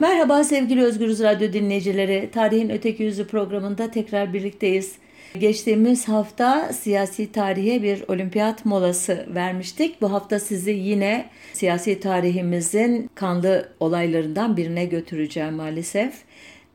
Merhaba 0.00 0.44
sevgili 0.44 0.82
Özgürüz 0.82 1.22
Radyo 1.22 1.52
dinleyicileri. 1.52 2.30
Tarihin 2.32 2.70
Öteki 2.70 3.02
Yüzü 3.02 3.26
programında 3.26 3.90
tekrar 3.90 4.32
birlikteyiz. 4.32 4.94
Geçtiğimiz 5.38 6.08
hafta 6.08 6.72
siyasi 6.72 7.32
tarihe 7.32 7.82
bir 7.82 8.04
olimpiyat 8.08 8.64
molası 8.64 9.26
vermiştik. 9.34 10.00
Bu 10.00 10.12
hafta 10.12 10.40
sizi 10.40 10.70
yine 10.70 11.30
siyasi 11.52 12.00
tarihimizin 12.00 13.10
kanlı 13.14 13.68
olaylarından 13.80 14.56
birine 14.56 14.84
götüreceğim 14.84 15.54
maalesef. 15.54 16.14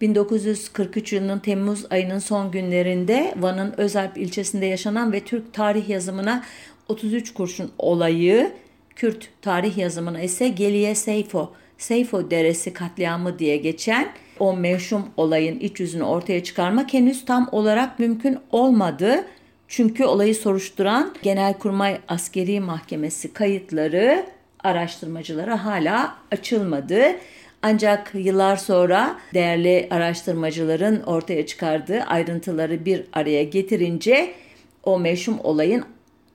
1943 0.01 1.13
yılının 1.13 1.39
Temmuz 1.39 1.85
ayının 1.89 2.19
son 2.19 2.51
günlerinde 2.51 3.33
Van'ın 3.37 3.73
Özalp 3.77 4.17
ilçesinde 4.17 4.65
yaşanan 4.65 5.11
ve 5.11 5.19
Türk 5.19 5.53
tarih 5.53 5.89
yazımına 5.89 6.43
33 6.87 7.33
kurşun 7.33 7.71
olayı, 7.77 8.51
Kürt 8.95 9.29
tarih 9.41 9.77
yazımına 9.77 10.21
ise 10.21 10.47
Geliye 10.47 10.95
Seyfo, 10.95 11.53
Seyfo 11.79 12.31
Deresi 12.31 12.73
katliamı 12.73 13.39
diye 13.39 13.57
geçen 13.57 14.11
o 14.39 14.57
mevşum 14.57 15.05
olayın 15.17 15.59
iç 15.59 15.79
yüzünü 15.79 16.03
ortaya 16.03 16.43
çıkarmak 16.43 16.93
henüz 16.93 17.25
tam 17.25 17.49
olarak 17.51 17.99
mümkün 17.99 18.37
olmadı. 18.51 19.25
Çünkü 19.67 20.05
olayı 20.05 20.35
soruşturan 20.35 21.13
Genelkurmay 21.23 21.99
Askeri 22.07 22.59
Mahkemesi 22.59 23.33
kayıtları 23.33 24.25
araştırmacılara 24.63 25.65
hala 25.65 26.15
açılmadı. 26.31 27.01
Ancak 27.61 28.11
yıllar 28.13 28.57
sonra 28.57 29.19
değerli 29.33 29.87
araştırmacıların 29.91 31.03
ortaya 31.03 31.45
çıkardığı 31.45 32.01
ayrıntıları 32.01 32.85
bir 32.85 33.05
araya 33.13 33.43
getirince 33.43 34.33
o 34.83 34.99
meşhum 34.99 35.39
olayın 35.43 35.85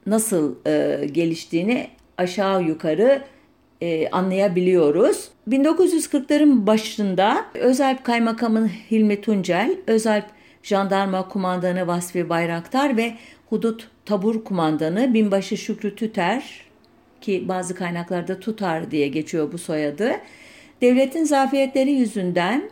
nasıl 0.06 0.55
e, 0.67 1.06
geliştiğini 1.06 1.89
aşağı 2.19 2.62
yukarı 2.62 3.23
e, 3.81 4.09
anlayabiliyoruz. 4.11 5.34
1940'ların 5.48 6.66
başında 6.66 7.45
Özalp 7.55 8.05
Kaymakamı 8.05 8.69
Hilmi 8.91 9.21
Tuncel, 9.21 9.77
Özalp 9.87 10.25
Jandarma 10.62 11.28
Kumandanı 11.28 11.87
Vasfi 11.87 12.28
Bayraktar 12.28 12.97
ve 12.97 13.14
Hudut 13.50 13.89
Tabur 14.06 14.45
Kumandanı 14.45 15.15
Binbaşı 15.15 15.56
Şükrü 15.56 15.97
Tüter 15.97 16.65
ki 17.20 17.45
bazı 17.48 17.75
kaynaklarda 17.75 18.41
Tutar 18.41 18.91
diye 18.91 19.09
geçiyor 19.09 19.53
bu 19.53 19.59
soyadı. 19.59 20.12
Devletin 20.81 21.25
zafiyetleri 21.25 21.92
yüzünden 21.92 22.70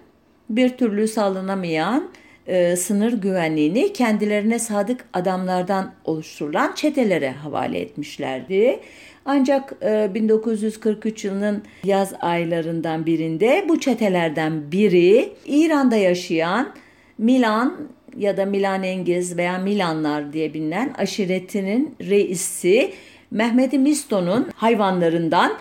bir 0.51 0.69
türlü 0.69 1.09
sağlanamayan 1.09 2.09
e, 2.47 2.77
sınır 2.77 3.13
güvenliğini 3.13 3.93
kendilerine 3.93 4.59
sadık 4.59 5.05
adamlardan 5.13 5.93
oluşturulan 6.05 6.73
çetelere 6.75 7.31
havale 7.31 7.79
etmişlerdi. 7.79 8.81
Ancak 9.25 9.73
e, 9.83 10.15
1943 10.15 11.25
yılının 11.25 11.63
yaz 11.85 12.13
aylarından 12.21 13.07
birinde 13.07 13.65
bu 13.69 13.81
çetelerden 13.81 14.73
biri 14.73 15.33
İran'da 15.47 15.97
yaşayan 15.97 16.75
Milan 17.19 17.77
ya 18.17 18.37
da 18.37 18.45
Milanengiz 18.45 19.37
veya 19.37 19.59
Milanlar 19.59 20.33
diye 20.33 20.55
bilinen 20.55 20.95
aşiretinin 20.99 21.95
reisi 22.01 22.93
Mehmet 23.31 23.73
Misto'nun 23.73 24.49
hayvanlarından 24.55 25.53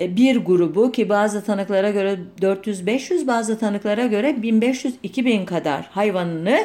bir 0.00 0.36
grubu 0.36 0.92
ki 0.92 1.08
bazı 1.08 1.44
tanıklara 1.44 1.90
göre 1.90 2.18
400-500 2.40 3.26
bazı 3.26 3.58
tanıklara 3.58 4.06
göre 4.06 4.30
1500-2000 4.30 5.44
kadar 5.44 5.84
hayvanını 5.90 6.58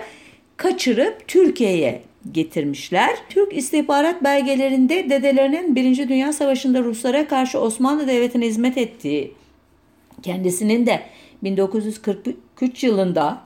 kaçırıp 0.57 1.27
Türkiye'ye 1.27 2.01
getirmişler. 2.31 3.09
Türk 3.29 3.57
istihbarat 3.57 4.23
belgelerinde 4.23 5.09
dedelerinin 5.09 5.75
1. 5.75 6.09
Dünya 6.09 6.33
Savaşı'nda 6.33 6.83
Ruslara 6.83 7.27
karşı 7.27 7.59
Osmanlı 7.59 8.07
Devleti'ne 8.07 8.45
hizmet 8.45 8.77
ettiği, 8.77 9.33
kendisinin 10.23 10.85
de 10.85 10.99
1943 11.43 12.83
yılında 12.83 13.41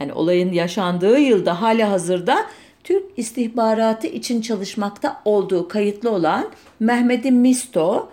yani 0.00 0.12
olayın 0.12 0.52
yaşandığı 0.52 1.18
yılda 1.18 1.62
hali 1.62 1.84
hazırda 1.84 2.46
Türk 2.84 3.04
istihbaratı 3.16 4.06
için 4.06 4.40
çalışmakta 4.40 5.22
olduğu 5.24 5.68
kayıtlı 5.68 6.10
olan 6.10 6.46
Mehmet 6.80 7.24
Misto 7.24 8.08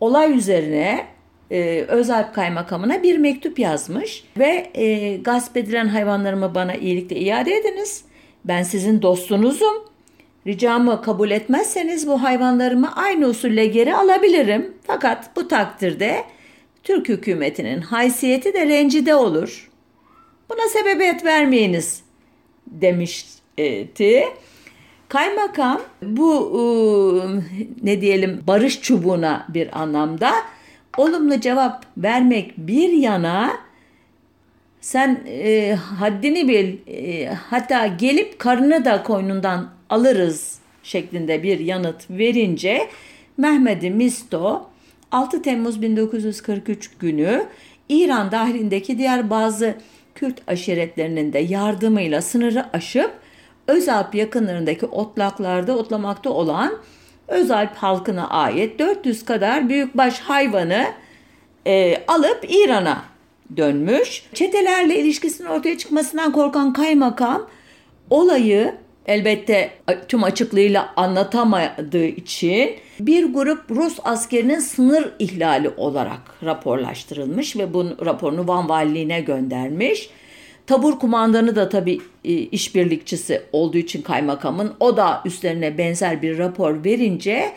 olay 0.00 0.38
üzerine 0.38 1.06
e, 1.50 1.84
Özalp 1.88 2.34
Kaymakamı'na 2.34 3.02
bir 3.02 3.18
mektup 3.18 3.58
yazmış 3.58 4.24
ve 4.38 4.70
e, 4.74 5.16
gasp 5.16 5.56
edilen 5.56 5.88
hayvanlarımı 5.88 6.54
bana 6.54 6.74
iyilikle 6.74 7.16
iade 7.16 7.56
ediniz. 7.56 8.04
Ben 8.44 8.62
sizin 8.62 9.02
dostunuzum. 9.02 9.86
Ricamı 10.46 11.02
kabul 11.02 11.30
etmezseniz 11.30 12.06
bu 12.06 12.22
hayvanlarımı 12.22 12.96
aynı 12.96 13.26
usulle 13.26 13.66
geri 13.66 13.94
alabilirim. 13.94 14.74
Fakat 14.86 15.36
bu 15.36 15.48
takdirde 15.48 16.24
Türk 16.82 17.08
hükümetinin 17.08 17.80
haysiyeti 17.80 18.54
de 18.54 18.66
rencide 18.66 19.14
olur. 19.14 19.70
Buna 20.50 20.68
sebebiyet 20.68 21.24
vermeyiniz 21.24 22.02
demişti. 22.66 24.24
Kaymakam 25.08 25.82
bu 26.02 26.52
ıı, 26.54 27.42
ne 27.82 28.00
diyelim 28.00 28.42
barış 28.46 28.80
çubuğuna 28.80 29.46
bir 29.48 29.80
anlamda 29.80 30.32
olumlu 30.96 31.40
cevap 31.40 31.86
vermek 31.96 32.54
bir 32.56 32.92
yana 32.92 33.52
sen 34.80 35.20
e, 35.26 35.74
haddini 35.74 36.48
bil 36.48 36.76
e, 36.86 37.26
hatta 37.26 37.86
gelip 37.86 38.38
karını 38.38 38.84
da 38.84 39.02
koynundan 39.02 39.68
alırız 39.90 40.58
şeklinde 40.82 41.42
bir 41.42 41.58
yanıt 41.58 42.10
verince 42.10 42.88
Mehmet 43.36 43.82
Misto 43.82 44.70
6 45.12 45.42
Temmuz 45.42 45.82
1943 45.82 46.98
günü 46.98 47.46
İran 47.88 48.32
dahilindeki 48.32 48.98
diğer 48.98 49.30
bazı 49.30 49.74
Kürt 50.14 50.42
aşiretlerinin 50.46 51.32
de 51.32 51.38
yardımıyla 51.38 52.22
sınırı 52.22 52.66
aşıp 52.72 53.12
Özalp 53.68 54.14
yakınlarındaki 54.14 54.86
otlaklarda 54.86 55.76
otlamakta 55.76 56.30
olan 56.30 56.72
Özalp 57.28 57.76
halkına 57.76 58.28
ait 58.28 58.78
400 58.78 59.24
kadar 59.24 59.68
büyükbaş 59.68 60.20
hayvanı 60.20 60.86
e, 61.66 62.04
alıp 62.06 62.46
İran'a 62.48 63.02
dönmüş. 63.56 64.22
Çetelerle 64.34 64.98
ilişkisinin 64.98 65.48
ortaya 65.48 65.78
çıkmasından 65.78 66.32
korkan 66.32 66.72
kaymakam 66.72 67.46
olayı 68.10 68.74
elbette 69.06 69.70
tüm 70.08 70.24
açıklığıyla 70.24 70.92
anlatamadığı 70.96 72.04
için 72.04 72.76
bir 73.00 73.32
grup 73.32 73.70
Rus 73.70 73.98
askerinin 74.04 74.58
sınır 74.58 75.12
ihlali 75.18 75.70
olarak 75.76 76.20
raporlaştırılmış 76.44 77.56
ve 77.56 77.74
bu 77.74 77.84
raporunu 78.04 78.48
Van 78.48 78.68
Valiliğine 78.68 79.20
göndermiş. 79.20 80.10
Tabur 80.66 80.98
kumandanı 80.98 81.56
da 81.56 81.68
tabii 81.68 82.00
e, 82.24 82.32
işbirlikçisi 82.32 83.42
olduğu 83.52 83.78
için 83.78 84.02
kaymakamın 84.02 84.74
o 84.80 84.96
da 84.96 85.22
üstlerine 85.24 85.78
benzer 85.78 86.22
bir 86.22 86.38
rapor 86.38 86.84
verince 86.84 87.52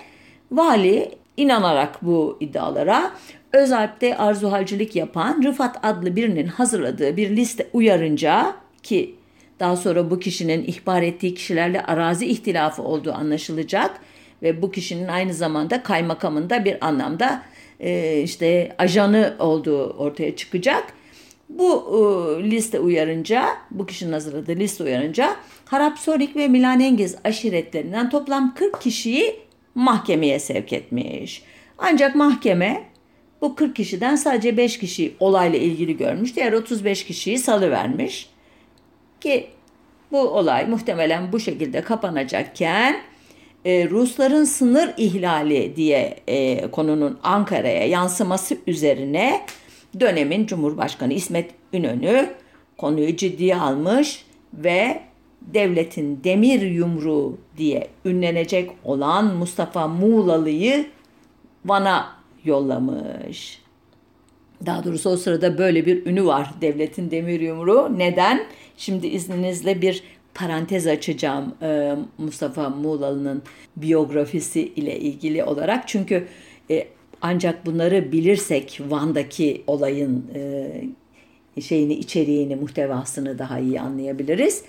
vali 0.52 1.12
inanarak 1.38 2.06
bu 2.06 2.38
iddialara 2.40 3.12
Özalp'te 3.54 4.18
arzuhalcilik 4.18 4.96
yapan 4.96 5.44
Rıfat 5.44 5.86
adlı 5.86 6.16
birinin 6.16 6.48
hazırladığı 6.48 7.18
bir 7.18 7.30
liste 7.30 7.68
uyarınca 7.74 8.56
ki 8.84 9.16
daha 9.60 9.76
sonra 9.76 10.12
bu 10.12 10.20
kişinin 10.20 10.64
ihbar 10.64 11.02
ettiği 11.02 11.34
kişilerle 11.34 11.82
arazi 11.82 12.26
ihtilafı 12.26 12.82
olduğu 12.82 13.14
anlaşılacak 13.14 13.92
ve 14.42 14.62
bu 14.62 14.72
kişinin 14.72 15.08
aynı 15.08 15.34
zamanda 15.34 15.84
kaymakamında 15.84 16.66
bir 16.66 16.88
anlamda 16.88 17.42
e, 17.80 18.22
işte 18.22 18.76
ajanı 18.78 19.34
olduğu 19.40 19.90
ortaya 19.90 20.36
çıkacak. 20.36 20.99
Bu 21.60 21.84
e, 22.42 22.52
liste 22.52 22.80
uyarınca, 22.80 23.58
bu 23.72 23.86
kişinin 23.86 24.12
hazırladığı 24.12 24.56
liste 24.56 24.84
uyarınca 24.84 25.36
Harapsorik 25.66 26.36
ve 26.36 26.48
Milanengiz 26.48 27.16
aşiretlerinden 27.24 28.10
toplam 28.10 28.54
40 28.54 28.82
kişiyi 28.82 29.40
mahkemeye 29.76 30.40
sevk 30.40 30.74
etmiş. 30.74 31.44
Ancak 31.78 32.16
mahkeme 32.16 32.84
bu 33.42 33.56
40 33.56 33.76
kişiden 33.76 34.16
sadece 34.16 34.58
5 34.58 34.80
kişi 34.80 35.16
olayla 35.20 35.60
ilgili 35.60 35.98
görmüş. 35.98 36.36
Diğer 36.36 36.54
35 36.54 37.06
kişiyi 37.06 37.40
salıvermiş. 37.40 38.30
Ki 39.22 39.48
bu 40.12 40.20
olay 40.20 40.68
muhtemelen 40.68 41.32
bu 41.32 41.40
şekilde 41.40 41.82
kapanacakken 41.82 43.02
e, 43.66 43.90
Rusların 43.90 44.44
sınır 44.44 44.94
ihlali 44.98 45.76
diye 45.76 46.16
e, 46.28 46.68
konunun 46.72 47.20
Ankara'ya 47.24 47.88
yansıması 47.88 48.58
üzerine 48.68 49.46
dönemin 50.00 50.46
Cumhurbaşkanı 50.46 51.14
İsmet 51.14 51.59
İnönü 51.74 52.30
konuyu 52.78 53.16
ciddiye 53.16 53.56
almış 53.56 54.26
ve 54.54 55.02
devletin 55.42 56.24
demir 56.24 56.62
yumruğu 56.62 57.38
diye 57.58 57.88
ünlenecek 58.06 58.72
olan 58.84 59.36
Mustafa 59.36 59.88
Muğlalı'yı 59.88 60.86
Van'a 61.66 62.16
yollamış. 62.46 63.62
Daha 64.66 64.84
doğrusu 64.84 65.10
o 65.10 65.18
sırada 65.18 65.58
böyle 65.58 65.86
bir 65.86 66.06
ünü 66.06 66.26
var 66.26 66.54
devletin 66.62 67.12
demir 67.12 67.40
yumruğu. 67.42 67.98
Neden? 67.98 68.46
Şimdi 68.78 69.08
izninizle 69.08 69.82
bir 69.82 70.04
parantez 70.34 70.88
açacağım 70.88 71.56
e, 71.62 71.96
Mustafa 72.18 72.70
Muğlalı'nın 72.70 73.42
biyografisi 73.76 74.62
ile 74.62 75.00
ilgili 75.00 75.44
olarak. 75.44 75.88
Çünkü 75.88 76.28
e, 76.72 76.88
Ancak 77.22 77.66
bunları 77.66 78.12
bilirsek 78.12 78.82
Van'daki 78.90 79.64
olayın 79.68 80.26
e, 80.36 80.72
şeyini, 81.62 81.94
içeriğini, 81.94 82.56
muhtevasını 82.56 83.40
daha 83.40 83.60
iyi 83.60 83.82
anlayabiliriz. 83.82 84.64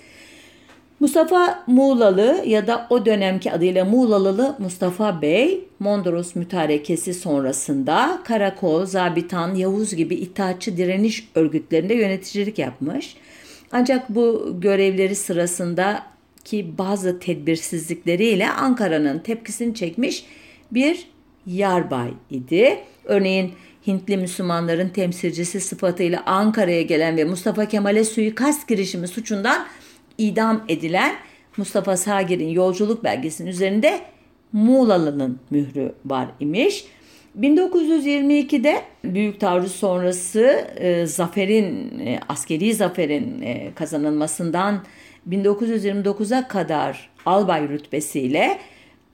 Mustafa 0.99 1.63
Muğlalı 1.67 2.43
ya 2.45 2.67
da 2.67 2.87
o 2.89 3.05
dönemki 3.05 3.51
adıyla 3.51 3.85
Muğlalılı 3.85 4.55
Mustafa 4.59 5.21
Bey, 5.21 5.63
Mondros 5.79 6.35
mütarekesi 6.35 7.13
sonrasında 7.13 8.21
Karakol, 8.23 8.85
Zabitan, 8.85 9.55
Yavuz 9.55 9.95
gibi 9.95 10.15
itaatçı 10.15 10.77
direniş 10.77 11.27
örgütlerinde 11.35 11.93
yöneticilik 11.93 12.59
yapmış. 12.59 13.15
Ancak 13.71 14.09
bu 14.09 14.55
görevleri 14.59 15.15
sırasında 15.15 16.03
ki 16.43 16.73
bazı 16.77 17.19
tedbirsizlikleriyle 17.19 18.49
Ankara'nın 18.49 19.19
tepkisini 19.19 19.75
çekmiş 19.75 20.25
bir 20.71 21.07
yarbay 21.45 22.09
idi. 22.29 22.79
Örneğin 23.03 23.51
Hintli 23.87 24.17
Müslümanların 24.17 24.89
temsilcisi 24.89 25.59
sıfatıyla 25.59 26.23
Ankara'ya 26.25 26.81
gelen 26.81 27.17
ve 27.17 27.23
Mustafa 27.23 27.65
Kemal'e 27.65 28.03
suikast 28.03 28.67
girişimi 28.67 29.07
suçundan 29.07 29.65
idam 30.17 30.63
edilen 30.67 31.15
Mustafa 31.57 31.97
Sagir'in 31.97 32.49
yolculuk 32.49 33.03
belgesinin 33.03 33.49
üzerinde 33.49 34.01
Muğlalı'nın 34.53 35.39
mührü 35.49 35.93
var 36.05 36.27
imiş. 36.39 36.85
1922'de 37.39 38.81
Büyük 39.03 39.39
Taarruz 39.39 39.71
sonrası 39.71 40.67
e, 40.75 41.05
zaferin, 41.05 41.99
e, 41.99 42.19
askeri 42.29 42.73
zaferin 42.73 43.41
e, 43.41 43.71
kazanılmasından 43.75 44.83
1929'a 45.29 46.47
kadar 46.47 47.09
albay 47.25 47.69
rütbesiyle 47.69 48.57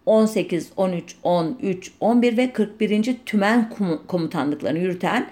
18, 0.08 0.72
13, 0.78 1.16
13, 1.24 1.92
11 2.00 2.38
ve 2.38 2.54
41. 2.54 3.18
Tümen 3.26 3.74
komutanlıklarını 4.08 4.80
yürüten 4.80 5.28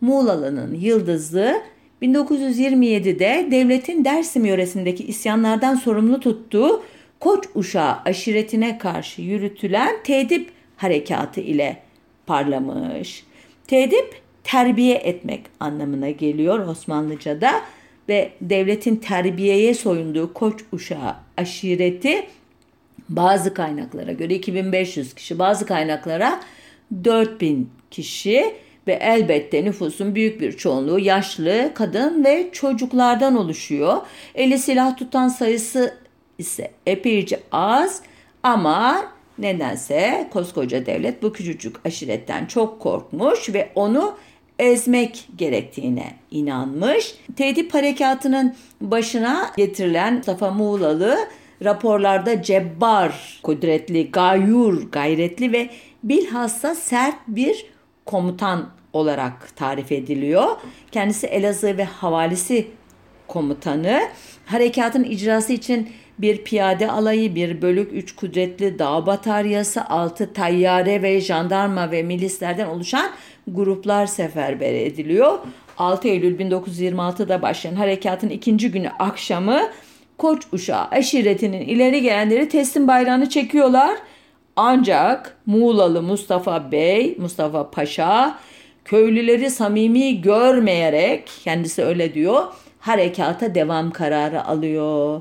Muğlalı'nın 0.00 0.74
Yıldızlı 0.74 1.62
1927'de 2.02 3.48
devletin 3.50 4.04
Dersim 4.04 4.44
yöresindeki 4.44 5.04
isyanlardan 5.04 5.74
sorumlu 5.74 6.20
tuttuğu 6.20 6.82
Koç 7.20 7.44
Uşağı 7.54 7.96
aşiretine 8.04 8.78
karşı 8.78 9.22
yürütülen 9.22 9.96
tedip 10.04 10.50
harekatı 10.76 11.40
ile 11.40 11.82
parlamış. 12.26 13.24
Tedip 13.66 14.20
terbiye 14.44 14.94
etmek 14.94 15.40
anlamına 15.60 16.10
geliyor 16.10 16.66
Osmanlıca'da 16.66 17.52
ve 18.08 18.30
devletin 18.40 18.96
terbiyeye 18.96 19.74
soyunduğu 19.74 20.32
Koç 20.32 20.60
Uşağı 20.72 21.14
aşireti 21.36 22.26
bazı 23.10 23.54
kaynaklara 23.54 24.12
göre 24.12 24.34
2500 24.34 25.14
kişi, 25.14 25.38
bazı 25.38 25.66
kaynaklara 25.66 26.40
4000 27.04 27.70
kişi 27.90 28.54
ve 28.86 28.92
elbette 28.92 29.64
nüfusun 29.64 30.14
büyük 30.14 30.40
bir 30.40 30.52
çoğunluğu 30.52 30.98
yaşlı, 30.98 31.70
kadın 31.74 32.24
ve 32.24 32.48
çocuklardan 32.52 33.36
oluşuyor. 33.36 33.96
Eli 34.34 34.58
silah 34.58 34.96
tutan 34.96 35.28
sayısı 35.28 35.94
ise 36.38 36.70
epeyce 36.86 37.40
az 37.52 38.02
ama 38.42 39.04
nedense 39.38 40.28
koskoca 40.32 40.86
devlet 40.86 41.22
bu 41.22 41.32
küçücük 41.32 41.86
aşiretten 41.86 42.46
çok 42.46 42.80
korkmuş 42.80 43.48
ve 43.54 43.72
onu 43.74 44.16
ezmek 44.58 45.28
gerektiğine 45.36 46.14
inanmış. 46.30 47.14
Tehdit 47.36 47.74
harekatının 47.74 48.54
başına 48.80 49.50
getirilen 49.56 50.14
Mustafa 50.14 50.50
Muğlalı 50.50 51.18
raporlarda 51.64 52.42
cebbar, 52.42 53.40
kudretli, 53.42 54.10
gayur, 54.10 54.90
gayretli 54.92 55.52
ve 55.52 55.70
bilhassa 56.02 56.74
sert 56.74 57.16
bir 57.28 57.66
komutan 58.06 58.68
olarak 58.92 59.56
tarif 59.56 59.92
ediliyor. 59.92 60.56
Kendisi 60.92 61.26
Elazığ 61.26 61.76
ve 61.78 61.84
havalisi 61.84 62.66
komutanı. 63.28 64.00
Harekatın 64.46 65.04
icrası 65.04 65.52
için 65.52 65.88
bir 66.18 66.44
piyade 66.44 66.90
alayı, 66.90 67.34
bir 67.34 67.62
bölük, 67.62 67.92
üç 67.92 68.16
kudretli 68.16 68.78
dağ 68.78 69.06
bataryası, 69.06 69.84
altı 69.84 70.32
tayyare 70.32 71.02
ve 71.02 71.20
jandarma 71.20 71.90
ve 71.90 72.02
milislerden 72.02 72.66
oluşan 72.66 73.10
gruplar 73.48 74.06
seferber 74.06 74.74
ediliyor. 74.74 75.38
6 75.78 76.08
Eylül 76.08 76.38
1926'da 76.38 77.42
başlayan 77.42 77.74
harekatın 77.74 78.28
ikinci 78.28 78.70
günü 78.70 78.90
akşamı 78.98 79.60
Koç 80.20 80.42
uşağı 80.52 80.84
aşiretinin 80.84 81.60
ileri 81.60 82.02
gelenleri 82.02 82.48
teslim 82.48 82.88
bayrağını 82.88 83.28
çekiyorlar. 83.28 83.98
Ancak 84.56 85.36
Muğlalı 85.46 86.02
Mustafa 86.02 86.72
Bey, 86.72 87.16
Mustafa 87.18 87.70
Paşa 87.70 88.38
köylüleri 88.84 89.50
samimi 89.50 90.20
görmeyerek 90.20 91.30
kendisi 91.44 91.84
öyle 91.84 92.14
diyor 92.14 92.44
harekata 92.78 93.54
devam 93.54 93.90
kararı 93.90 94.44
alıyor. 94.44 95.20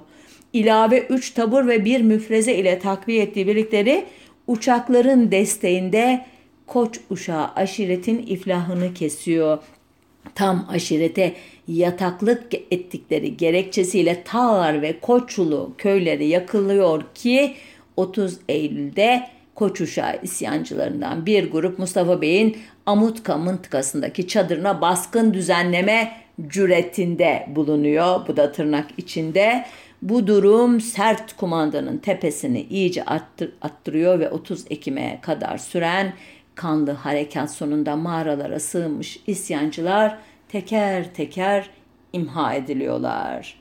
İlave 0.54 1.00
3 1.00 1.32
tabur 1.32 1.68
ve 1.68 1.86
bir 1.86 2.02
müfreze 2.02 2.56
ile 2.56 2.80
takviye 2.80 3.24
ettiği 3.24 3.48
birlikleri 3.48 4.06
uçakların 4.48 5.32
desteğinde 5.32 6.26
Koç 6.68 7.00
uşağı 7.10 7.48
aşiretin 7.56 8.18
iflahını 8.28 8.94
kesiyor. 8.94 9.58
Tam 10.36 10.68
aşirete 10.72 11.34
yataklık 11.70 12.54
ettikleri 12.54 13.38
gerekçesiyle 13.38 14.24
Tağlar 14.24 14.82
ve 14.82 15.00
Koçulu 15.00 15.74
köyleri 15.78 16.28
yakılıyor 16.28 17.04
ki 17.16 17.54
30 17.98 18.38
Eylül'de 18.50 19.24
Koç 19.56 19.82
isyancılarından 20.24 21.26
bir 21.26 21.52
grup 21.52 21.80
Mustafa 21.80 22.22
Bey'in 22.22 22.58
Amutka 22.86 23.38
mıntıkasındaki 23.38 24.28
çadırına 24.28 24.82
baskın 24.82 25.34
düzenleme 25.34 26.12
cüretinde 26.48 27.48
bulunuyor. 27.56 28.28
Bu 28.28 28.38
da 28.38 28.52
tırnak 28.52 28.86
içinde. 28.98 29.66
Bu 30.02 30.28
durum 30.28 30.82
sert 30.82 31.38
kumandanın 31.38 31.98
tepesini 31.98 32.62
iyice 32.62 33.04
attır, 33.04 33.52
attırıyor 33.62 34.20
ve 34.20 34.30
30 34.30 34.66
Ekim'e 34.70 35.20
kadar 35.22 35.58
süren 35.58 36.14
kanlı 36.56 36.92
harekat 36.92 37.52
sonunda 37.52 37.96
mağaralara 37.96 38.60
sığınmış 38.60 39.20
isyancılar 39.28 40.18
teker 40.50 41.14
teker 41.14 41.70
imha 42.14 42.54
ediliyorlar. 42.54 43.60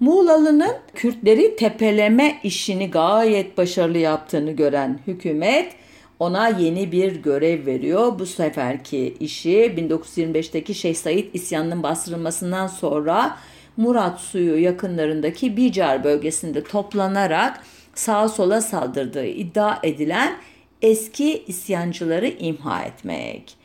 Muğlalı'nın 0.00 0.76
Kürtleri 0.94 1.56
tepeleme 1.56 2.40
işini 2.42 2.90
gayet 2.90 3.58
başarılı 3.58 3.98
yaptığını 3.98 4.50
gören 4.50 4.98
hükümet 5.06 5.72
ona 6.18 6.48
yeni 6.48 6.92
bir 6.92 7.16
görev 7.16 7.66
veriyor. 7.66 8.18
Bu 8.18 8.26
seferki 8.26 9.16
işi 9.20 9.74
1925'teki 9.76 10.74
Şeyh 10.74 10.94
Said 10.94 11.24
isyanının 11.34 11.82
bastırılmasından 11.82 12.66
sonra 12.66 13.38
Murat 13.76 14.20
Suyu 14.20 14.62
yakınlarındaki 14.62 15.56
Bicar 15.56 16.04
bölgesinde 16.04 16.64
toplanarak 16.64 17.60
sağa 17.94 18.28
sola 18.28 18.60
saldırdığı 18.60 19.26
iddia 19.26 19.78
edilen 19.82 20.36
eski 20.82 21.44
isyancıları 21.46 22.28
imha 22.28 22.82
etmek. 22.82 23.63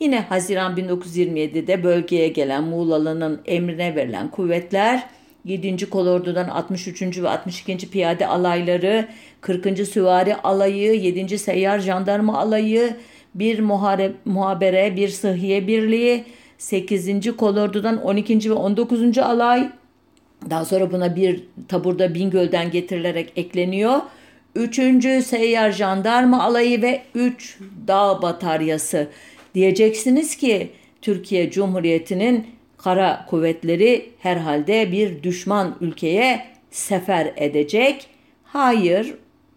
Yine 0.00 0.20
Haziran 0.20 0.76
1927'de 0.76 1.84
bölgeye 1.84 2.28
gelen 2.28 2.64
Muğlalı'nın 2.64 3.40
emrine 3.46 3.96
verilen 3.96 4.30
kuvvetler 4.30 5.06
7. 5.44 5.90
Kolordu'dan 5.90 6.48
63. 6.48 7.02
ve 7.02 7.28
62. 7.28 7.90
Piyade 7.90 8.26
Alayları, 8.26 9.08
40. 9.40 9.86
Süvari 9.88 10.36
Alayı, 10.36 10.92
7. 10.94 11.38
Seyyar 11.38 11.78
Jandarma 11.78 12.38
Alayı, 12.38 12.96
bir 13.34 13.58
muhare, 13.58 14.12
muhabere, 14.24 14.96
bir 14.96 15.08
sıhhiye 15.08 15.66
birliği, 15.66 16.24
8. 16.58 17.36
Kolordu'dan 17.36 18.02
12. 18.02 18.50
ve 18.50 18.54
19. 18.54 19.18
Alay, 19.18 19.70
daha 20.50 20.64
sonra 20.64 20.92
buna 20.92 21.16
bir 21.16 21.44
taburda 21.68 22.14
Bingöl'den 22.14 22.70
getirilerek 22.70 23.32
ekleniyor. 23.36 24.00
3. 24.54 24.76
Seyyar 25.24 25.72
Jandarma 25.72 26.42
Alayı 26.42 26.82
ve 26.82 27.02
3 27.14 27.58
Dağ 27.86 28.22
Bataryası. 28.22 29.08
Diyeceksiniz 29.56 30.36
ki 30.36 30.70
Türkiye 31.02 31.50
Cumhuriyeti'nin 31.50 32.46
kara 32.76 33.26
kuvvetleri 33.28 34.10
herhalde 34.18 34.92
bir 34.92 35.22
düşman 35.22 35.76
ülkeye 35.80 36.46
sefer 36.70 37.32
edecek. 37.36 38.06
Hayır, 38.44 39.14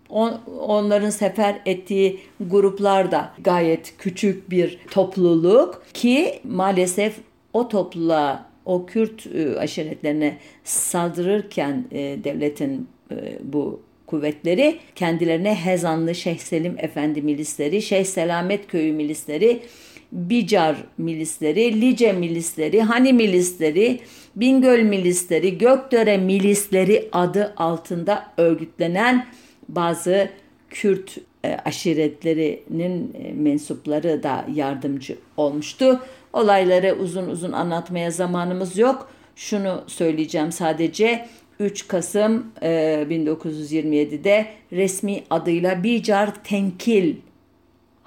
on, 0.10 0.42
onların 0.62 1.10
sefer 1.10 1.62
ettiği 1.66 2.20
gruplar 2.40 3.12
da 3.12 3.34
gayet 3.44 3.94
küçük 3.98 4.50
bir 4.50 4.80
topluluk 4.92 5.84
ki 5.94 6.40
maalesef 6.44 7.16
o 7.54 7.68
topluluğa 7.68 8.50
o 8.66 8.86
Kürt 8.86 9.28
e, 9.28 9.60
aşiretlerine 9.60 10.38
saldırırken 10.64 11.86
e, 11.92 11.98
devletin 12.24 12.88
e, 13.12 13.16
bu 13.44 13.82
kuvvetleri 14.08 14.80
kendilerine 14.96 15.56
Hezanlı 15.56 16.16
Şeyh 16.16 16.38
Selim 16.38 16.76
Efendi 16.78 17.22
milisleri, 17.22 17.82
Şeyh 17.82 18.06
Selamet 18.06 18.68
Köyü 18.68 18.94
milisleri 18.94 19.62
Bicar 20.12 20.76
milisleri, 20.98 21.82
Lice 21.82 22.14
milisleri, 22.14 22.82
Hani 22.82 23.14
milisleri, 23.14 24.00
Bingöl 24.36 24.84
milisleri, 24.84 25.58
Gökdere 25.58 26.18
milisleri 26.18 27.10
adı 27.12 27.54
altında 27.58 28.32
örgütlenen 28.38 29.28
bazı 29.68 30.30
Kürt 30.70 31.18
e, 31.44 31.58
aşiretlerinin 31.66 33.14
e, 33.14 33.34
mensupları 33.34 34.24
da 34.24 34.46
yardımcı 34.56 35.18
olmuştu. 35.38 36.00
Olayları 36.34 36.96
uzun 37.00 37.30
uzun 37.30 37.52
anlatmaya 37.52 38.12
zamanımız 38.12 38.78
yok. 38.78 39.10
Şunu 39.36 39.84
söyleyeceğim 39.88 40.52
sadece 40.52 41.28
3 41.60 41.88
Kasım 41.88 42.52
1927'de 42.62 44.46
resmi 44.72 45.24
adıyla 45.30 45.84
Bicar 45.84 46.44
Tenkil 46.44 47.16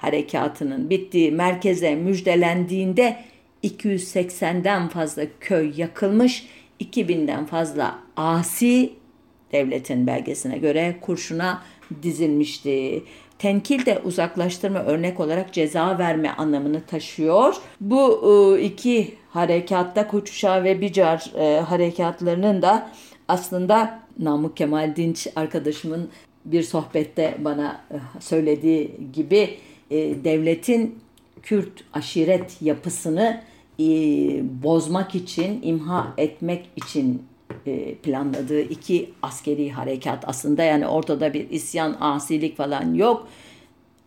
harekatının 0.02 0.90
bittiği 0.90 1.32
merkeze 1.32 1.94
müjdelendiğinde 1.94 3.16
280'den 3.64 4.88
fazla 4.88 5.22
köy 5.40 5.72
yakılmış, 5.76 6.46
2000'den 6.80 7.46
fazla 7.46 7.98
asi 8.16 8.92
devletin 9.52 10.06
belgesine 10.06 10.58
göre 10.58 10.96
kurşuna 11.00 11.62
dizilmişti. 12.02 13.02
Tenkil 13.38 13.86
de 13.86 13.98
uzaklaştırma 14.04 14.78
örnek 14.78 15.20
olarak 15.20 15.52
ceza 15.52 15.98
verme 15.98 16.30
anlamını 16.30 16.82
taşıyor. 16.86 17.54
Bu 17.80 18.22
e, 18.58 18.62
iki 18.62 19.14
harekatta 19.30 20.08
Koçuşa 20.08 20.64
ve 20.64 20.80
Bicar 20.80 21.32
e, 21.38 21.60
harekatlarının 21.60 22.62
da 22.62 22.90
aslında 23.28 24.02
Namık 24.18 24.56
Kemal 24.56 24.96
Dinç 24.96 25.28
arkadaşımın 25.36 26.08
bir 26.44 26.62
sohbette 26.62 27.34
bana 27.38 27.80
e, 27.90 27.96
söylediği 28.20 28.96
gibi 29.12 29.50
devletin 30.24 30.98
Kürt 31.42 31.84
aşiret 31.92 32.62
yapısını 32.62 33.42
bozmak 34.62 35.14
için, 35.14 35.62
imha 35.62 36.14
etmek 36.18 36.68
için 36.76 37.22
e, 37.66 37.94
planladığı 37.94 38.60
iki 38.60 39.10
askeri 39.22 39.70
harekat 39.70 40.24
aslında 40.26 40.62
yani 40.62 40.86
ortada 40.86 41.34
bir 41.34 41.50
isyan, 41.50 41.96
asilik 42.00 42.56
falan 42.56 42.94
yok. 42.94 43.28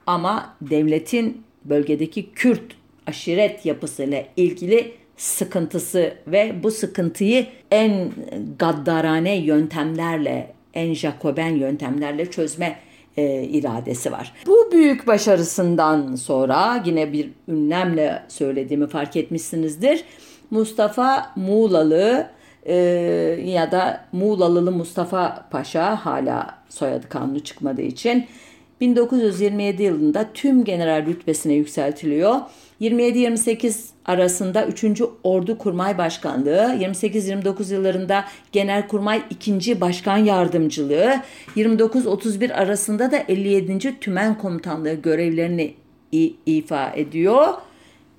Ama 0.08 0.56
devletin 0.62 1.44
bölgedeki 1.66 2.32
Kürt 2.32 2.76
aşiret 3.08 3.66
yapısıyla 3.66 4.24
ilgili 4.38 4.92
sıkıntısı 5.18 6.14
ve 6.28 6.64
bu 6.64 6.72
sıkıntıyı 6.72 7.48
en 7.72 8.12
gaddarane 8.60 9.36
yöntemlerle, 9.36 10.54
en 10.74 10.94
Jacoben 10.94 11.56
yöntemlerle 11.56 12.32
çözme 12.32 12.80
e, 13.18 13.44
iradesi 13.44 14.12
var. 14.12 14.34
Bu 14.48 14.55
büyük 14.72 15.08
başarısından 15.08 16.16
sonra 16.16 16.84
yine 16.86 17.14
bir 17.14 17.32
ünlemle 17.48 18.24
söylediğimi 18.28 18.88
fark 18.88 19.16
etmişsinizdir. 19.16 20.04
Mustafa 20.52 21.32
Muğlalı 21.36 22.28
e, 22.64 22.76
ya 23.46 23.72
da 23.72 24.06
Muğlalılı 24.12 24.72
Mustafa 24.72 25.48
Paşa 25.52 26.06
hala 26.06 26.58
soyadı 26.70 27.10
kanunu 27.10 27.40
çıkmadığı 27.40 27.82
için 27.82 28.26
1927 28.82 29.84
yılında 29.84 30.26
tüm 30.34 30.64
general 30.64 31.06
rütbesine 31.06 31.54
yükseltiliyor. 31.54 32.36
27-28 32.82 33.76
arasında 34.06 34.66
3. 34.66 35.02
Ordu 35.24 35.58
Kurmay 35.58 35.98
Başkanlığı, 35.98 36.78
28-29 36.80 37.74
yıllarında 37.74 38.26
Genelkurmay 38.52 39.22
2. 39.30 39.82
Başkan 39.82 40.18
Yardımcılığı, 40.18 41.22
29-31 41.56 42.54
arasında 42.54 43.12
da 43.12 43.18
57. 43.18 44.00
Tümen 44.00 44.38
Komutanlığı 44.38 44.94
görevlerini 44.94 45.74
ifa 46.46 46.92
ediyor. 46.96 47.48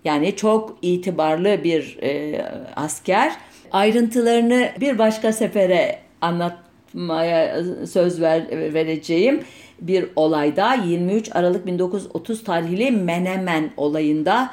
Yani 0.04 0.36
çok 0.36 0.78
itibarlı 0.82 1.64
bir 1.64 1.98
e, 2.02 2.42
asker. 2.76 3.32
Ayrıntılarını 3.72 4.68
bir 4.80 4.98
başka 4.98 5.32
sefere 5.32 5.98
anlatmaya 6.20 7.64
söz 7.86 8.20
ver, 8.20 8.74
vereceğim 8.74 9.40
bir 9.80 10.08
olayda 10.16 10.74
23 10.74 11.36
Aralık 11.36 11.66
1930 11.66 12.44
tarihli 12.44 12.90
Menemen 12.90 13.70
olayında 13.76 14.50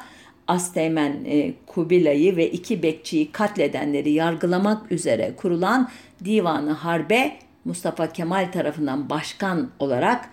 Asteğmen 0.48 1.24
e, 1.26 1.54
Kubilay'ı 1.66 2.36
ve 2.36 2.50
iki 2.50 2.82
bekçiyi 2.82 3.32
katledenleri 3.32 4.10
yargılamak 4.10 4.92
üzere 4.92 5.32
kurulan 5.36 5.90
Divanı 6.24 6.72
Harbe 6.72 7.32
Mustafa 7.64 8.12
Kemal 8.12 8.52
tarafından 8.52 9.10
başkan 9.10 9.70
olarak 9.78 10.30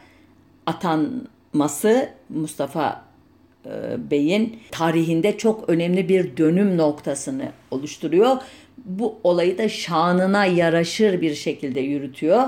atanması 0.66 2.10
Mustafa 2.30 3.06
e, 3.66 3.72
Bey'in 4.12 4.60
tarihinde 4.72 5.38
çok 5.38 5.70
önemli 5.70 6.10
bir 6.10 6.38
dönüm 6.38 6.78
noktasını 6.78 7.52
oluşturuyor 7.72 8.38
bu 8.86 9.20
olayı 9.24 9.58
da 9.58 9.70
şanına 9.70 10.46
yaraşır 10.46 11.22
bir 11.22 11.36
şekilde 11.36 11.80
yürütüyor. 11.80 12.44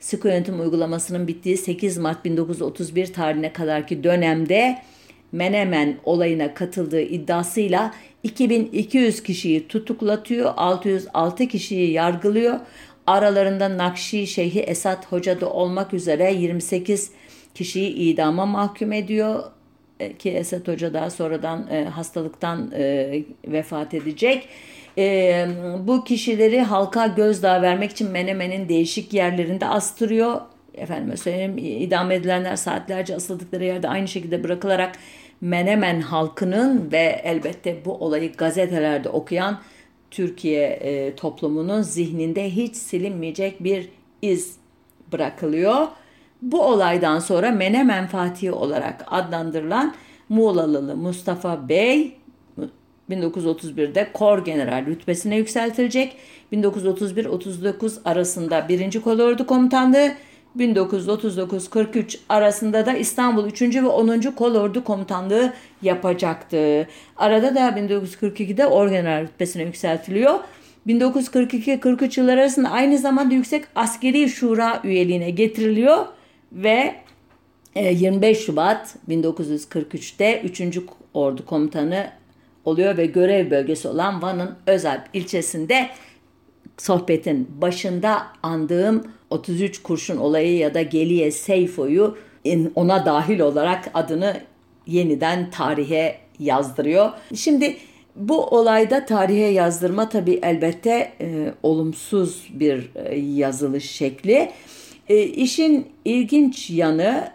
Sıkı 0.00 0.28
yönetim 0.28 0.60
uygulamasının 0.60 1.28
bittiği 1.28 1.56
8 1.56 1.98
Mart 1.98 2.24
1931 2.24 3.12
tarihine 3.12 3.52
kadarki 3.52 4.04
dönemde 4.04 4.78
Menemen 5.32 5.98
olayına 6.04 6.54
katıldığı 6.54 7.00
iddiasıyla 7.00 7.94
2200 8.22 9.22
kişiyi 9.22 9.68
tutuklatıyor, 9.68 10.54
606 10.56 11.46
kişiyi 11.46 11.92
yargılıyor. 11.92 12.60
Aralarında 13.06 13.78
Nakşi 13.78 14.26
Şeyhi 14.26 14.60
Esat 14.60 15.12
Hoca 15.12 15.40
da 15.40 15.50
olmak 15.50 15.94
üzere 15.94 16.32
28 16.34 17.10
kişiyi 17.54 17.94
idama 17.94 18.46
mahkum 18.46 18.92
ediyor 18.92 19.44
e, 20.00 20.16
ki 20.16 20.30
Esat 20.30 20.68
Hoca 20.68 20.94
daha 20.94 21.10
sonradan 21.10 21.68
e, 21.70 21.84
hastalıktan 21.84 22.72
e, 22.76 23.22
vefat 23.46 23.94
edecek 23.94 24.48
e, 24.98 25.46
bu 25.86 26.04
kişileri 26.04 26.60
halka 26.60 27.06
gözdağı 27.06 27.62
vermek 27.62 27.90
için 27.90 28.10
Menemen'in 28.10 28.68
değişik 28.68 29.12
yerlerinde 29.12 29.66
astırıyor. 29.66 30.40
Efendim 30.74 31.16
söyleyeyim 31.16 31.58
idam 31.58 32.10
edilenler 32.10 32.56
saatlerce 32.56 33.16
asıldıkları 33.16 33.64
yerde 33.64 33.88
aynı 33.88 34.08
şekilde 34.08 34.44
bırakılarak 34.44 34.92
Menemen 35.40 36.00
halkının 36.00 36.92
ve 36.92 37.20
elbette 37.24 37.84
bu 37.84 37.94
olayı 37.94 38.32
gazetelerde 38.32 39.08
okuyan 39.08 39.58
Türkiye 40.10 40.66
e, 40.66 41.14
toplumunun 41.14 41.82
zihninde 41.82 42.50
hiç 42.50 42.76
silinmeyecek 42.76 43.64
bir 43.64 43.88
iz 44.22 44.56
bırakılıyor. 45.12 45.86
Bu 46.42 46.62
olaydan 46.62 47.18
sonra 47.18 47.50
Menemen 47.50 48.06
Fatihi 48.06 48.52
olarak 48.52 49.04
adlandırılan 49.06 49.94
Muğlalılı 50.28 50.96
Mustafa 50.96 51.68
Bey 51.68 52.16
1931'de 53.10 54.08
Kor 54.12 54.44
General 54.44 54.86
rütbesine 54.86 55.36
yükseltilecek. 55.36 56.16
1931-39 56.52 57.98
arasında 58.04 58.68
1. 58.68 59.00
Kolordu 59.00 59.46
Komutanlığı, 59.46 60.12
1939-43 60.58 62.18
arasında 62.28 62.86
da 62.86 62.92
İstanbul 62.92 63.46
3. 63.46 63.62
ve 63.62 63.86
10. 63.86 64.20
Kolordu 64.20 64.84
Komutanlığı 64.84 65.52
yapacaktı. 65.82 66.88
Arada 67.16 67.54
da 67.54 67.68
1942'de 67.68 68.66
Orgeneral 68.66 69.22
rütbesine 69.22 69.62
yükseltiliyor. 69.62 70.34
1942-43 70.86 72.20
yılları 72.20 72.40
arasında 72.40 72.70
aynı 72.70 72.98
zamanda 72.98 73.34
Yüksek 73.34 73.64
Askeri 73.74 74.28
Şura 74.28 74.80
üyeliğine 74.84 75.30
getiriliyor 75.30 76.06
ve 76.52 76.94
25 77.76 78.38
e, 78.38 78.40
Şubat 78.40 78.94
1943'te 79.08 80.40
3. 80.42 80.62
Ordu 81.14 81.46
Komutanı 81.46 82.10
oluyor 82.68 82.96
ve 82.96 83.06
görev 83.06 83.50
bölgesi 83.50 83.88
olan 83.88 84.22
Van'ın 84.22 84.54
Özalp 84.66 85.02
ilçesinde 85.12 85.88
sohbetin 86.78 87.48
başında 87.60 88.22
andığım 88.42 89.04
33 89.30 89.82
kurşun 89.82 90.16
olayı 90.16 90.56
ya 90.56 90.74
da 90.74 90.82
Geliye 90.82 91.30
Seyfo'yu 91.30 92.16
ona 92.74 93.06
dahil 93.06 93.40
olarak 93.40 93.90
adını 93.94 94.40
yeniden 94.86 95.50
tarihe 95.50 96.18
yazdırıyor. 96.38 97.10
Şimdi 97.34 97.76
bu 98.16 98.46
olayda 98.46 99.04
tarihe 99.06 99.46
yazdırma 99.46 100.08
tabi 100.08 100.40
elbette 100.42 101.12
e, 101.20 101.52
olumsuz 101.62 102.48
bir 102.54 102.90
e, 102.94 103.18
yazılış 103.18 103.90
şekli. 103.90 104.50
E, 105.08 105.22
işin 105.22 105.86
ilginç 106.04 106.70
yanı 106.70 107.30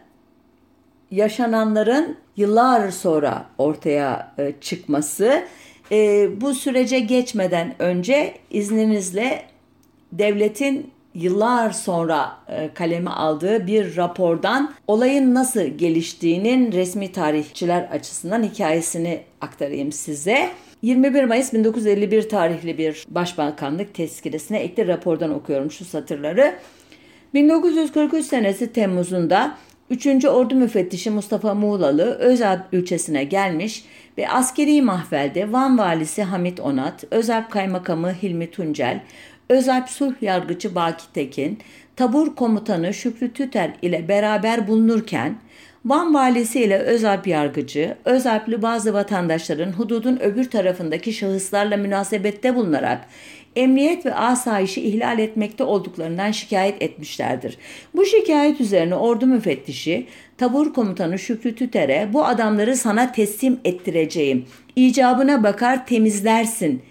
yaşananların 1.11 2.17
yıllar 2.37 2.91
sonra 2.91 3.45
ortaya 3.57 4.33
e, 4.37 4.53
çıkması. 4.61 5.43
E, 5.91 6.29
bu 6.41 6.53
sürece 6.53 6.99
geçmeden 6.99 7.75
önce 7.79 8.33
izninizle 8.51 9.45
devletin 10.11 10.91
yıllar 11.15 11.71
sonra 11.71 12.37
e, 12.49 12.69
kaleme 12.73 13.09
aldığı 13.09 13.67
bir 13.67 13.97
rapordan 13.97 14.73
olayın 14.87 15.33
nasıl 15.33 15.61
geliştiğinin 15.63 16.71
resmi 16.71 17.11
tarihçiler 17.11 17.83
açısından 17.83 18.43
hikayesini 18.43 19.21
aktarayım 19.41 19.91
size. 19.91 20.49
21 20.81 21.23
Mayıs 21.23 21.53
1951 21.53 22.29
tarihli 22.29 22.77
bir 22.77 23.05
başbakanlık 23.09 23.93
tezkiresine 23.93 24.59
ekli 24.59 24.87
rapordan 24.87 25.33
okuyorum 25.33 25.71
şu 25.71 25.85
satırları. 25.85 26.55
1943 27.33 28.25
senesi 28.25 28.73
Temmuz'unda 28.73 29.57
3. 29.89 30.25
Ordu 30.25 30.55
Müfettişi 30.55 31.09
Mustafa 31.09 31.53
Muğlalı 31.53 32.03
Özalp 32.03 32.73
ilçesine 32.73 33.23
gelmiş 33.23 33.85
ve 34.17 34.29
askeri 34.29 34.81
mahvelde 34.81 35.51
Van 35.51 35.77
Valisi 35.77 36.23
Hamit 36.23 36.59
Onat, 36.59 37.03
Özalp 37.11 37.51
Kaymakamı 37.51 38.13
Hilmi 38.23 38.51
Tuncel, 38.51 39.01
Özalp 39.49 39.89
Sulh 39.89 40.13
Yargıcı 40.21 40.75
Baki 40.75 41.13
Tekin, 41.13 41.59
Tabur 41.95 42.35
Komutanı 42.35 42.93
Şükrü 42.93 43.33
Tüter 43.33 43.73
ile 43.81 44.07
beraber 44.07 44.67
bulunurken 44.67 45.35
Van 45.85 46.13
valisi 46.13 46.61
ile 46.61 46.77
Özalp 46.77 47.27
yargıcı, 47.27 47.97
Özalpli 48.05 48.61
bazı 48.61 48.93
vatandaşların 48.93 49.71
hududun 49.71 50.19
öbür 50.19 50.49
tarafındaki 50.49 51.13
şahıslarla 51.13 51.77
münasebette 51.77 52.55
bulunarak 52.55 53.05
emniyet 53.55 54.05
ve 54.05 54.15
asayişi 54.15 54.81
ihlal 54.81 55.19
etmekte 55.19 55.63
olduklarından 55.63 56.31
şikayet 56.31 56.81
etmişlerdir. 56.81 57.57
Bu 57.95 58.05
şikayet 58.05 58.61
üzerine 58.61 58.95
ordu 58.95 59.25
müfettişi 59.25 60.07
tabur 60.37 60.73
komutanı 60.73 61.19
Şükrü 61.19 61.55
Tüter'e 61.55 62.09
bu 62.13 62.25
adamları 62.25 62.75
sana 62.75 63.11
teslim 63.11 63.59
ettireceğim. 63.65 64.45
İcabına 64.75 65.43
bakar 65.43 65.87
temizlersin 65.87 66.81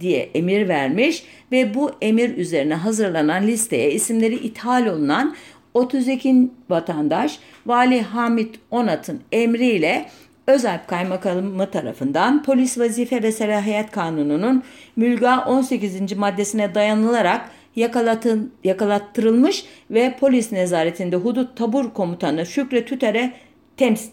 diye 0.00 0.30
emir 0.34 0.68
vermiş 0.68 1.22
ve 1.52 1.74
bu 1.74 1.92
emir 2.02 2.36
üzerine 2.36 2.74
hazırlanan 2.74 3.46
listeye 3.46 3.92
isimleri 3.92 4.34
ithal 4.34 4.86
olunan 4.86 5.34
32 5.74 6.48
vatandaş 6.70 7.38
Vali 7.66 8.02
Hamit 8.02 8.54
Onat'ın 8.70 9.20
emriyle 9.32 10.08
Özalp 10.48 10.88
Kaymakamı 10.88 11.70
tarafından 11.70 12.42
Polis 12.42 12.78
Vazife 12.78 13.22
ve 13.22 13.32
Selahiyet 13.32 13.90
Kanunu'nun 13.90 14.62
Mülga 14.96 15.44
18. 15.44 16.16
maddesine 16.16 16.74
dayanılarak 16.74 17.50
yakalatın, 17.76 18.52
yakalattırılmış 18.64 19.64
ve 19.90 20.14
polis 20.20 20.52
nezaretinde 20.52 21.16
hudut 21.16 21.56
tabur 21.56 21.92
komutanı 21.92 22.46
Şükrü 22.46 22.84
Tüter'e 22.84 23.32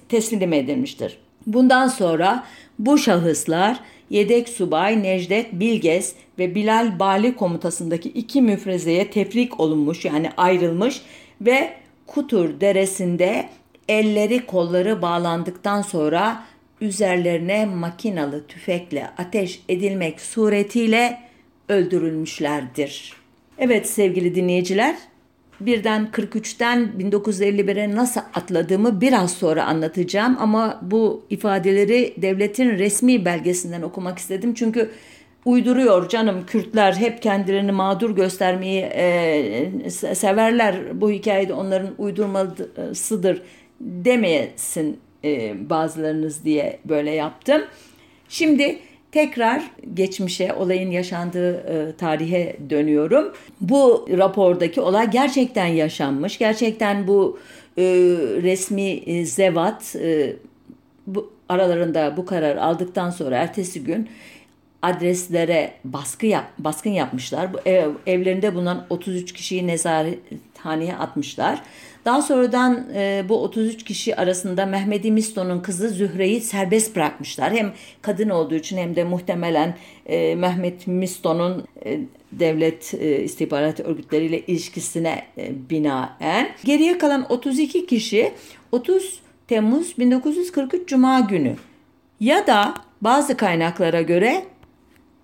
teslim 0.09 0.53
edilmiştir. 0.53 1.17
Bundan 1.47 1.87
sonra 1.87 2.43
bu 2.79 2.97
şahıslar 2.97 3.79
yedek 4.09 4.49
subay 4.49 5.03
Necdet 5.03 5.53
Bilges 5.53 6.15
ve 6.39 6.55
Bilal 6.55 6.99
Bali 6.99 7.35
komutasındaki 7.35 8.09
iki 8.09 8.41
müfrezeye 8.41 9.09
tefrik 9.09 9.59
olunmuş 9.59 10.05
yani 10.05 10.29
ayrılmış 10.37 11.01
ve 11.41 11.69
Kutur 12.07 12.61
deresinde 12.61 13.49
elleri 13.89 14.45
kolları 14.45 15.01
bağlandıktan 15.01 15.81
sonra 15.81 16.43
üzerlerine 16.81 17.65
makinalı 17.65 18.47
tüfekle 18.47 19.09
ateş 19.17 19.63
edilmek 19.69 20.21
suretiyle 20.21 21.19
öldürülmüşlerdir. 21.69 23.13
Evet 23.57 23.89
sevgili 23.89 24.35
dinleyiciler, 24.35 24.95
birden 25.59 26.09
43'ten 26.13 26.91
1951'e 26.99 27.95
nasıl 27.95 28.21
atladığımı 28.33 29.01
biraz 29.01 29.31
sonra 29.31 29.65
anlatacağım 29.65 30.37
ama 30.39 30.79
bu 30.81 31.25
ifadeleri 31.29 32.13
devletin 32.17 32.69
resmi 32.69 33.25
belgesinden 33.25 33.81
okumak 33.81 34.19
istedim. 34.19 34.53
Çünkü 34.53 34.91
uyduruyor 35.45 36.09
canım 36.09 36.45
Kürtler 36.45 36.93
hep 36.93 37.21
kendilerini 37.21 37.71
mağdur 37.71 38.15
göstermeyi 38.15 38.81
e, 38.81 39.89
severler. 40.15 41.01
Bu 41.01 41.11
hikayede 41.11 41.53
onların 41.53 41.89
uydurmasıdır 41.97 43.41
demeyesin 43.79 44.99
e, 45.23 45.55
bazılarınız 45.69 46.45
diye 46.45 46.79
böyle 46.85 47.11
yaptım. 47.11 47.61
Şimdi 48.29 48.79
tekrar 49.11 49.63
geçmişe, 49.93 50.53
olayın 50.53 50.91
yaşandığı 50.91 51.53
e, 51.55 51.95
tarihe 51.95 52.57
dönüyorum. 52.69 53.33
Bu 53.61 54.07
rapordaki 54.17 54.81
olay 54.81 55.11
gerçekten 55.11 55.67
yaşanmış. 55.67 56.37
Gerçekten 56.37 57.07
bu 57.07 57.39
e, 57.77 57.83
resmi 58.43 58.89
e, 58.89 59.25
zevat 59.25 59.95
e, 59.95 60.35
bu 61.07 61.33
aralarında 61.49 62.17
bu 62.17 62.25
karar 62.25 62.57
aldıktan 62.57 63.09
sonra 63.09 63.35
ertesi 63.35 63.83
gün 63.83 64.09
adreslere 64.81 65.73
baskı 65.83 66.25
yap, 66.25 66.45
baskın 66.59 66.89
yapmışlar. 66.89 67.53
Bu 67.53 67.57
ev, 67.65 67.89
evlerinde 68.07 68.55
bulunan 68.55 68.85
33 68.89 69.33
kişiyi 69.33 69.67
nezarethaneye 69.67 70.95
atmışlar. 70.95 71.61
Daha 72.05 72.21
sonradan 72.21 72.85
e, 72.95 73.25
bu 73.29 73.43
33 73.43 73.83
kişi 73.83 74.15
arasında 74.15 74.65
Mehmedi 74.65 75.11
Misto'nun 75.11 75.59
kızı 75.59 75.89
Zühre'yi 75.89 76.41
serbest 76.41 76.95
bırakmışlar. 76.95 77.53
Hem 77.53 77.73
kadın 78.01 78.29
olduğu 78.29 78.55
için 78.55 78.77
hem 78.77 78.95
de 78.95 79.03
muhtemelen 79.03 79.77
e, 80.05 80.35
Mehmet 80.35 80.87
Misto'nun 80.87 81.65
e, 81.85 81.99
devlet 82.31 82.93
e, 82.93 83.23
istihbarat 83.23 83.79
örgütleriyle 83.79 84.39
ilişkisine 84.39 85.23
e, 85.37 85.69
binaen. 85.69 86.49
Geriye 86.63 86.97
kalan 86.97 87.25
32 87.29 87.85
kişi 87.85 88.31
30 88.71 89.19
Temmuz 89.47 89.97
1943 89.97 90.89
Cuma 90.89 91.19
günü 91.19 91.55
ya 92.19 92.47
da 92.47 92.73
bazı 93.01 93.37
kaynaklara 93.37 94.01
göre 94.01 94.43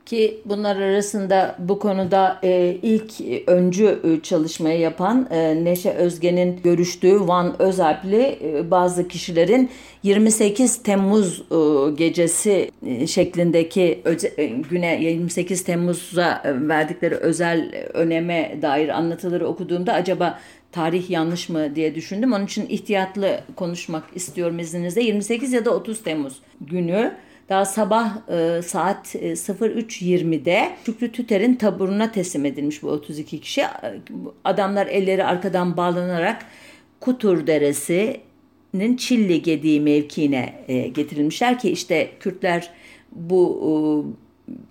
ki 0.06 0.42
bunlar 0.46 0.76
arasında 0.76 1.56
bu 1.60 1.80
konuda 1.80 2.40
e, 2.44 2.78
ilk 2.82 3.12
öncü 3.48 4.00
e, 4.04 4.22
çalışmayı 4.22 4.80
yapan 4.80 5.28
e, 5.32 5.64
Neşe 5.66 5.92
Özge'nin 5.92 6.62
görüştüğü 6.64 7.28
Van 7.28 7.62
Özalpli 7.62 8.40
e, 8.44 8.72
bazı 8.72 9.08
kişilerin 9.08 9.70
28 10.04 10.84
Temmuz 10.84 11.42
e, 11.52 11.92
gecesi 11.92 12.72
e, 12.86 13.08
şeklindeki 13.08 14.02
öze, 14.04 14.34
e, 14.38 14.46
güne 14.46 15.04
28 15.04 15.64
Temmuz'a 15.64 16.42
e, 16.46 16.68
verdikleri 16.68 17.16
özel 17.16 17.72
öneme 17.94 18.58
dair 18.62 18.90
anlatıları 18.90 19.48
okuduğumda 19.48 19.94
acaba 19.94 20.40
tarih 20.72 21.10
yanlış 21.10 21.50
mı 21.50 21.76
diye 21.76 21.96
düşündüm. 21.96 22.34
Onun 22.34 22.46
için 22.46 22.66
ihtiyatlı 22.70 23.40
konuşmak 23.56 24.04
istiyorum 24.16 24.60
izninizle. 24.60 25.04
28 25.04 25.54
ya 25.54 25.66
da 25.66 25.72
30 25.72 26.04
Temmuz 26.04 26.40
günü 26.62 27.12
daha 27.52 27.66
sabah 27.66 28.30
e, 28.30 28.62
saat 28.62 29.16
03.20'de 29.16 30.52
e, 30.52 30.76
Şükrü 30.86 31.12
Tüter'in 31.12 31.56
taburuna 31.56 32.12
teslim 32.12 32.46
edilmiş 32.46 32.84
bu 32.84 32.90
32 32.90 33.40
kişi. 33.42 33.64
Adamlar 34.44 34.88
elleri 34.88 35.24
arkadan 35.24 35.78
bağlanarak 35.78 36.46
Kutur 37.00 37.48
Deresi'nin 37.48 38.96
Çilli 38.98 39.42
Gediği 39.42 39.82
mevkiine 39.82 40.54
e, 40.68 40.88
getirilmişler 40.88 41.60
ki 41.60 41.72
işte 41.72 42.10
Kürtler 42.20 42.70
bu 43.12 43.62
e, 43.68 43.72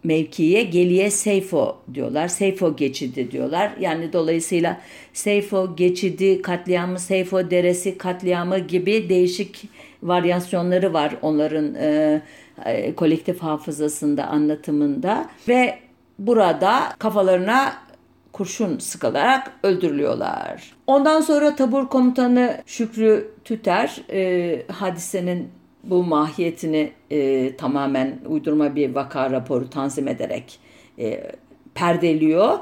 mevkiye 0.05 0.63
Geliye 0.63 1.11
Seyfo 1.11 1.77
diyorlar. 1.95 2.29
Seyfo 2.29 2.77
geçidi 2.77 3.31
diyorlar. 3.31 3.73
Yani 3.81 4.13
dolayısıyla 4.13 4.81
Seyfo 5.13 5.77
geçidi 5.77 6.43
katliamı, 6.43 6.99
Seyfo 6.99 7.51
deresi 7.51 7.99
katliamı 7.99 8.59
gibi 8.59 9.09
değişik 9.09 9.63
varyasyonları 10.03 10.93
var 10.93 11.17
onların 11.23 11.75
e, 11.75 12.23
e, 12.65 12.95
kolektif 12.95 13.43
hafızasında, 13.43 14.27
anlatımında 14.27 15.29
ve 15.49 15.79
burada 16.19 16.83
kafalarına 16.99 17.73
kurşun 18.33 18.79
sıkılarak 18.79 19.53
öldürülüyorlar. 19.63 20.73
Ondan 20.87 21.21
sonra 21.21 21.57
tabur 21.57 21.89
komutanı 21.89 22.63
Şükrü 22.67 23.31
Tüter 23.45 24.03
e, 24.13 24.63
hadisenin 24.73 25.49
bu 25.85 26.05
mahiyetini 26.05 26.93
e, 27.11 27.57
tamamen 27.57 28.19
uydurma 28.27 28.77
bir 28.77 28.95
vaka 28.95 29.31
raporu 29.31 29.71
tanzim 29.71 30.09
ederek 30.09 30.59
e, 30.99 31.33
perdeliyor. 31.75 32.59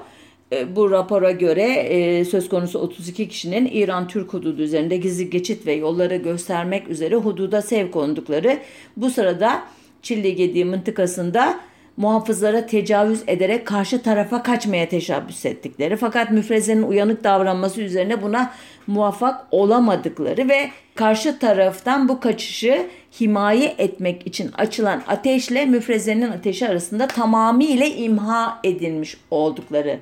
E, 0.53 0.77
bu 0.77 0.91
rapora 0.91 1.31
göre 1.31 1.63
e, 1.63 2.25
söz 2.25 2.49
konusu 2.49 2.79
32 2.79 3.29
kişinin 3.29 3.67
İran-Türk 3.73 4.35
hududu 4.35 4.63
üzerinde 4.63 4.97
gizli 4.97 5.31
geçit 5.31 5.67
ve 5.67 5.73
yolları 5.73 6.17
göstermek 6.17 6.89
üzere 6.89 7.17
hududa 7.17 7.63
sevk 7.63 7.97
olundukları 7.97 8.59
bu 8.97 9.11
sırada 9.11 9.63
Çilli 10.03 10.35
Gediği 10.35 10.65
mıntıkasında 10.65 11.61
muhafızlara 11.99 12.67
tecavüz 12.67 13.23
ederek 13.27 13.67
karşı 13.67 14.03
tarafa 14.03 14.43
kaçmaya 14.43 14.89
teşebbüs 14.89 15.47
ettikleri 15.47 15.97
fakat 15.97 16.31
müfrezenin 16.31 16.83
uyanık 16.83 17.25
davranması 17.25 17.83
üzerine 17.83 18.23
buna 18.23 18.53
muvaffak 18.87 19.47
olamadıkları 19.51 20.49
ve 20.49 20.71
karşı 20.95 21.39
taraftan 21.39 22.09
bu 22.09 22.21
kaçışı 22.21 22.87
himaye 23.21 23.75
etmek 23.79 24.27
için 24.27 24.51
açılan 24.59 25.03
ateşle 25.09 25.67
müfrezenin 25.67 26.31
ateşi 26.31 26.69
arasında 26.69 27.07
tamamıyla 27.07 27.87
imha 27.87 28.61
edilmiş 28.65 29.17
oldukları 29.31 29.99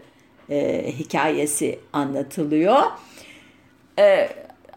e, 0.50 0.84
hikayesi 0.98 1.78
anlatılıyor. 1.92 2.82
E, 3.98 4.28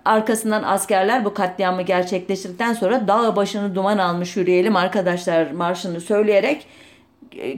arkasından 0.06 0.64
askerler 0.64 1.26
bu 1.26 1.34
katliamı 1.34 1.82
gerçekleştirdikten 1.82 2.74
sonra 2.74 3.08
dağ 3.08 3.36
başını 3.36 3.76
duman 3.76 3.98
almış 3.98 4.38
yürüyelim 4.38 4.76
arkadaşlar 4.76 5.52
marşını 5.52 6.02
söyleyerek 6.02 6.68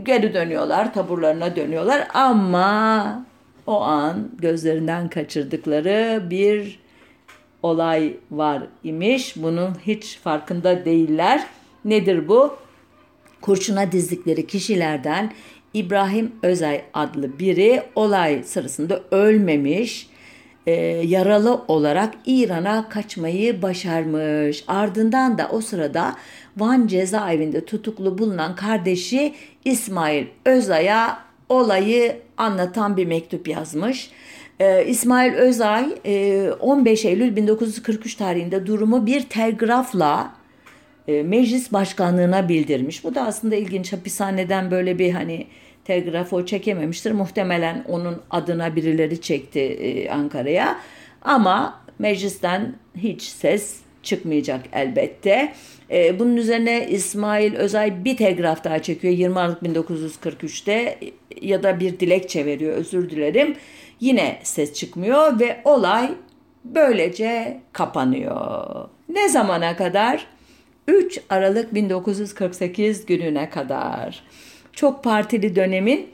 geri 0.03 0.33
dönüyorlar, 0.33 0.93
taburlarına 0.93 1.55
dönüyorlar 1.55 2.07
ama 2.13 3.25
o 3.67 3.81
an 3.81 4.29
gözlerinden 4.39 5.09
kaçırdıkları 5.09 6.23
bir 6.29 6.79
olay 7.63 8.17
var 8.31 8.63
imiş. 8.83 9.35
Bunun 9.35 9.75
hiç 9.87 10.17
farkında 10.17 10.85
değiller. 10.85 11.45
Nedir 11.85 12.27
bu? 12.27 12.57
Kurşuna 13.41 13.91
dizdikleri 13.91 14.47
kişilerden 14.47 15.31
İbrahim 15.73 16.31
Özay 16.43 16.81
adlı 16.93 17.39
biri 17.39 17.83
olay 17.95 18.43
sırasında 18.43 19.01
ölmemiş, 19.11 20.07
e, 20.67 20.71
yaralı 21.05 21.61
olarak 21.67 22.13
İran'a 22.25 22.89
kaçmayı 22.89 23.61
başarmış. 23.61 24.63
Ardından 24.67 25.37
da 25.37 25.49
o 25.51 25.61
sırada 25.61 26.15
Van 26.57 26.87
cezaevinde 26.87 27.65
tutuklu 27.65 28.17
bulunan 28.17 28.55
kardeşi 28.55 29.33
İsmail 29.65 30.25
Özay'a 30.45 31.17
olayı 31.49 32.17
anlatan 32.37 32.97
bir 32.97 33.05
mektup 33.05 33.47
yazmış. 33.47 34.11
Ee, 34.59 34.85
İsmail 34.85 35.33
Özay 35.33 35.85
15 36.59 37.05
Eylül 37.05 37.35
1943 37.35 38.15
tarihinde 38.15 38.65
durumu 38.65 39.05
bir 39.05 39.21
telgrafla 39.21 40.33
meclis 41.07 41.73
başkanlığına 41.73 42.49
bildirmiş. 42.49 43.03
Bu 43.03 43.15
da 43.15 43.25
aslında 43.25 43.55
ilginç. 43.55 43.93
Hapishaneden 43.93 44.71
böyle 44.71 44.99
bir 44.99 45.11
hani 45.11 45.47
telgraf 45.91 46.33
o 46.33 46.45
çekememiştir. 46.45 47.11
Muhtemelen 47.11 47.85
onun 47.87 48.21
adına 48.29 48.75
birileri 48.75 49.21
çekti 49.21 50.07
Ankara'ya. 50.11 50.79
Ama 51.21 51.81
meclisten 51.99 52.75
hiç 52.97 53.21
ses 53.21 53.79
çıkmayacak 54.03 54.61
elbette. 54.73 55.53
E, 55.91 56.19
bunun 56.19 56.37
üzerine 56.37 56.87
İsmail 56.89 57.55
Özay 57.55 58.05
bir 58.05 58.17
telgraf 58.17 58.63
daha 58.63 58.81
çekiyor 58.81 59.13
20 59.13 59.39
Aralık 59.39 59.61
1943'te 59.63 60.99
ya 61.41 61.63
da 61.63 61.79
bir 61.79 61.99
dilekçe 61.99 62.45
veriyor 62.45 62.73
özür 62.73 63.09
dilerim. 63.09 63.55
Yine 63.99 64.39
ses 64.43 64.73
çıkmıyor 64.73 65.39
ve 65.39 65.61
olay 65.63 66.11
böylece 66.65 67.59
kapanıyor. 67.73 68.89
Ne 69.09 69.29
zamana 69.29 69.77
kadar? 69.77 70.27
3 70.87 71.19
Aralık 71.29 71.73
1948 71.73 73.05
gününe 73.05 73.49
kadar. 73.49 74.23
Çok 74.73 75.03
partili 75.03 75.55
dönemin 75.55 76.09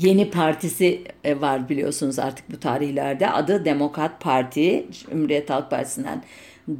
yeni 0.00 0.30
partisi 0.30 1.02
e, 1.24 1.40
var 1.40 1.68
biliyorsunuz 1.68 2.18
artık 2.18 2.52
bu 2.52 2.60
tarihlerde. 2.60 3.30
Adı 3.30 3.64
Demokrat 3.64 4.20
Parti. 4.20 4.86
Cumhuriyet 5.10 5.50
Halk 5.50 5.70
Partisi'nden 5.70 6.22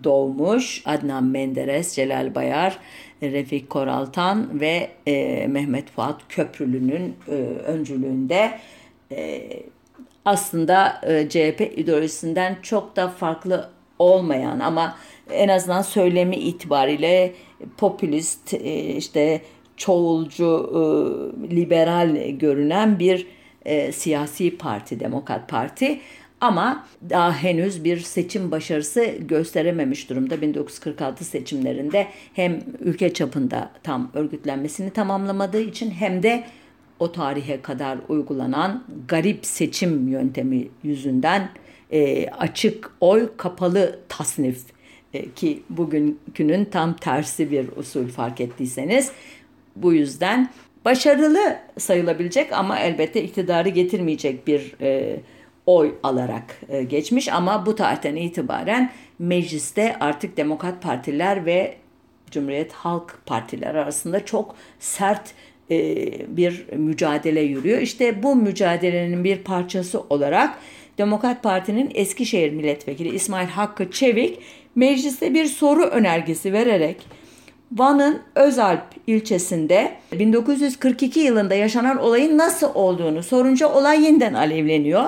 doğmuş. 0.04 0.82
Adnan 0.84 1.24
Menderes, 1.24 1.94
Celal 1.94 2.34
Bayar, 2.34 2.78
Refik 3.22 3.70
Koraltan 3.70 4.60
ve 4.60 4.90
e, 5.06 5.46
Mehmet 5.46 5.90
Fuat 5.90 6.20
Köprülü'nün 6.28 7.16
e, 7.28 7.32
öncülüğünde 7.66 8.58
e, 9.12 9.48
aslında 10.24 11.00
e, 11.02 11.28
CHP 11.28 11.78
ideolojisinden 11.78 12.56
çok 12.62 12.96
da 12.96 13.08
farklı 13.08 13.70
olmayan 13.98 14.60
ama 14.60 14.96
en 15.30 15.48
azından 15.48 15.82
söylemi 15.82 16.36
itibariyle 16.36 17.32
popülist 17.76 18.54
e, 18.54 18.94
işte 18.96 19.42
çoğulcu 19.76 20.70
e, 20.72 20.80
liberal 21.56 22.16
görünen 22.30 22.98
bir 22.98 23.26
e, 23.64 23.92
siyasi 23.92 24.56
parti 24.58 25.00
Demokrat 25.00 25.48
Parti 25.48 26.00
ama 26.40 26.86
daha 27.10 27.34
henüz 27.34 27.84
bir 27.84 28.00
seçim 28.00 28.50
başarısı 28.50 29.04
gösterememiş 29.04 30.10
durumda. 30.10 30.40
1946 30.40 31.24
seçimlerinde 31.24 32.06
hem 32.34 32.60
ülke 32.80 33.14
çapında 33.14 33.70
tam 33.82 34.10
örgütlenmesini 34.14 34.90
tamamlamadığı 34.90 35.60
için 35.60 35.90
hem 35.90 36.22
de 36.22 36.44
o 36.98 37.12
tarihe 37.12 37.62
kadar 37.62 37.98
uygulanan 38.08 38.84
garip 39.08 39.46
seçim 39.46 40.08
yöntemi 40.08 40.68
yüzünden 40.82 41.48
e, 41.90 42.28
açık 42.28 42.90
oy 43.00 43.30
kapalı 43.36 43.98
tasnif 44.08 44.64
ki 45.36 45.62
bugünkünün 45.70 46.64
tam 46.64 46.96
tersi 46.96 47.50
bir 47.50 47.68
usul 47.76 48.08
fark 48.08 48.40
ettiyseniz 48.40 49.12
bu 49.76 49.92
yüzden 49.92 50.50
başarılı 50.84 51.58
sayılabilecek 51.78 52.52
ama 52.52 52.78
elbette 52.78 53.22
iktidarı 53.22 53.68
getirmeyecek 53.68 54.46
bir 54.46 54.74
e, 54.80 55.20
oy 55.66 55.94
alarak 56.02 56.60
e, 56.68 56.82
geçmiş 56.82 57.28
ama 57.28 57.66
bu 57.66 57.74
tarihten 57.74 58.16
itibaren 58.16 58.92
mecliste 59.18 59.96
artık 60.00 60.36
Demokrat 60.36 60.82
Partiler 60.82 61.46
ve 61.46 61.74
Cumhuriyet 62.30 62.72
Halk 62.72 63.18
Partiler 63.26 63.74
arasında 63.74 64.24
çok 64.24 64.54
sert 64.78 65.34
e, 65.70 65.76
bir 66.36 66.66
mücadele 66.76 67.40
yürüyor. 67.40 67.78
İşte 67.78 68.22
bu 68.22 68.36
mücadelenin 68.36 69.24
bir 69.24 69.38
parçası 69.38 70.00
olarak 70.00 70.58
Demokrat 70.98 71.42
Parti'nin 71.42 71.90
Eskişehir 71.94 72.52
Milletvekili 72.52 73.14
İsmail 73.14 73.48
Hakkı 73.48 73.90
Çevik 73.90 74.38
mecliste 74.74 75.34
bir 75.34 75.46
soru 75.46 75.82
önergesi 75.82 76.52
vererek 76.52 76.96
Van'ın 77.76 78.18
Özalp 78.34 78.82
ilçesinde 79.06 79.92
1942 80.12 81.20
yılında 81.20 81.54
yaşanan 81.54 81.98
olayın 81.98 82.38
nasıl 82.38 82.74
olduğunu 82.74 83.22
sorunca 83.22 83.68
olay 83.68 84.04
yeniden 84.04 84.34
alevleniyor. 84.34 85.04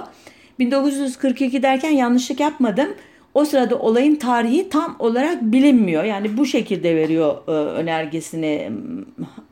1942 0.58 1.62
derken 1.62 1.90
yanlışlık 1.90 2.40
yapmadım. 2.40 2.88
O 3.34 3.44
sırada 3.44 3.78
olayın 3.78 4.16
tarihi 4.16 4.68
tam 4.68 4.96
olarak 4.98 5.42
bilinmiyor. 5.42 6.04
Yani 6.04 6.36
bu 6.36 6.46
şekilde 6.46 6.96
veriyor 6.96 7.36
e, 7.48 7.50
önergesini 7.50 8.72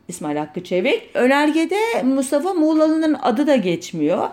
İsmail 0.09 0.37
Hakkı 0.37 0.65
Çevik. 0.65 1.03
Önergede 1.15 2.03
Mustafa 2.05 2.55
Muğlalı'nın 2.55 3.17
adı 3.23 3.47
da 3.47 3.57
geçmiyor. 3.57 4.29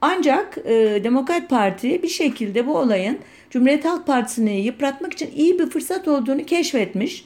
Ancak 0.00 0.58
e, 0.64 1.04
Demokrat 1.04 1.50
Parti 1.50 2.02
bir 2.02 2.08
şekilde 2.08 2.66
bu 2.66 2.78
olayın 2.78 3.18
Cumhuriyet 3.50 3.84
Halk 3.84 4.06
Partisi'ni 4.06 4.60
yıpratmak 4.60 5.12
için 5.12 5.30
iyi 5.36 5.58
bir 5.58 5.66
fırsat 5.66 6.08
olduğunu 6.08 6.44
keşfetmiş. 6.44 7.24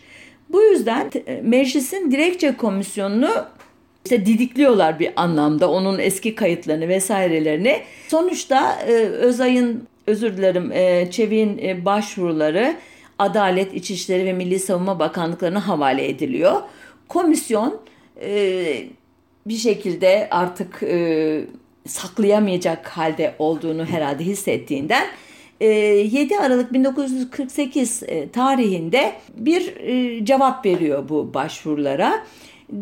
Bu 0.53 0.63
yüzden 0.63 1.11
e, 1.27 1.41
meclisin 1.43 2.11
dilekçe 2.11 2.57
komisyonunu 2.57 3.31
işte 4.05 4.27
didikliyorlar 4.27 4.99
bir 4.99 5.13
anlamda 5.17 5.71
onun 5.71 5.99
eski 5.99 6.35
kayıtlarını 6.35 6.89
vesairelerini. 6.89 7.81
Sonuçta 8.09 8.79
e, 8.89 8.93
Özay'ın 9.03 9.89
özür 10.07 10.37
dilerim 10.37 10.73
e, 10.73 11.11
Çevik'in 11.11 11.59
e, 11.59 11.85
başvuruları 11.85 12.77
Adalet, 13.19 13.75
İçişleri 13.75 14.25
ve 14.25 14.33
Milli 14.33 14.59
Savunma 14.59 14.99
Bakanlıklarına 14.99 15.69
havale 15.69 16.09
ediliyor. 16.09 16.63
Komisyon 17.09 17.81
bir 19.47 19.57
şekilde 19.57 20.29
artık 20.31 20.83
saklayamayacak 21.87 22.89
halde 22.89 23.35
olduğunu 23.39 23.85
herhalde 23.85 24.25
hissettiğinden 24.25 25.07
7 25.61 26.35
e, 26.35 26.39
Aralık 26.39 26.73
1948 26.73 28.03
e, 28.03 28.29
tarihinde 28.29 29.13
bir 29.37 29.77
e, 29.77 30.25
cevap 30.25 30.67
veriyor 30.67 31.09
bu 31.09 31.35
başvurulara. 31.35 32.25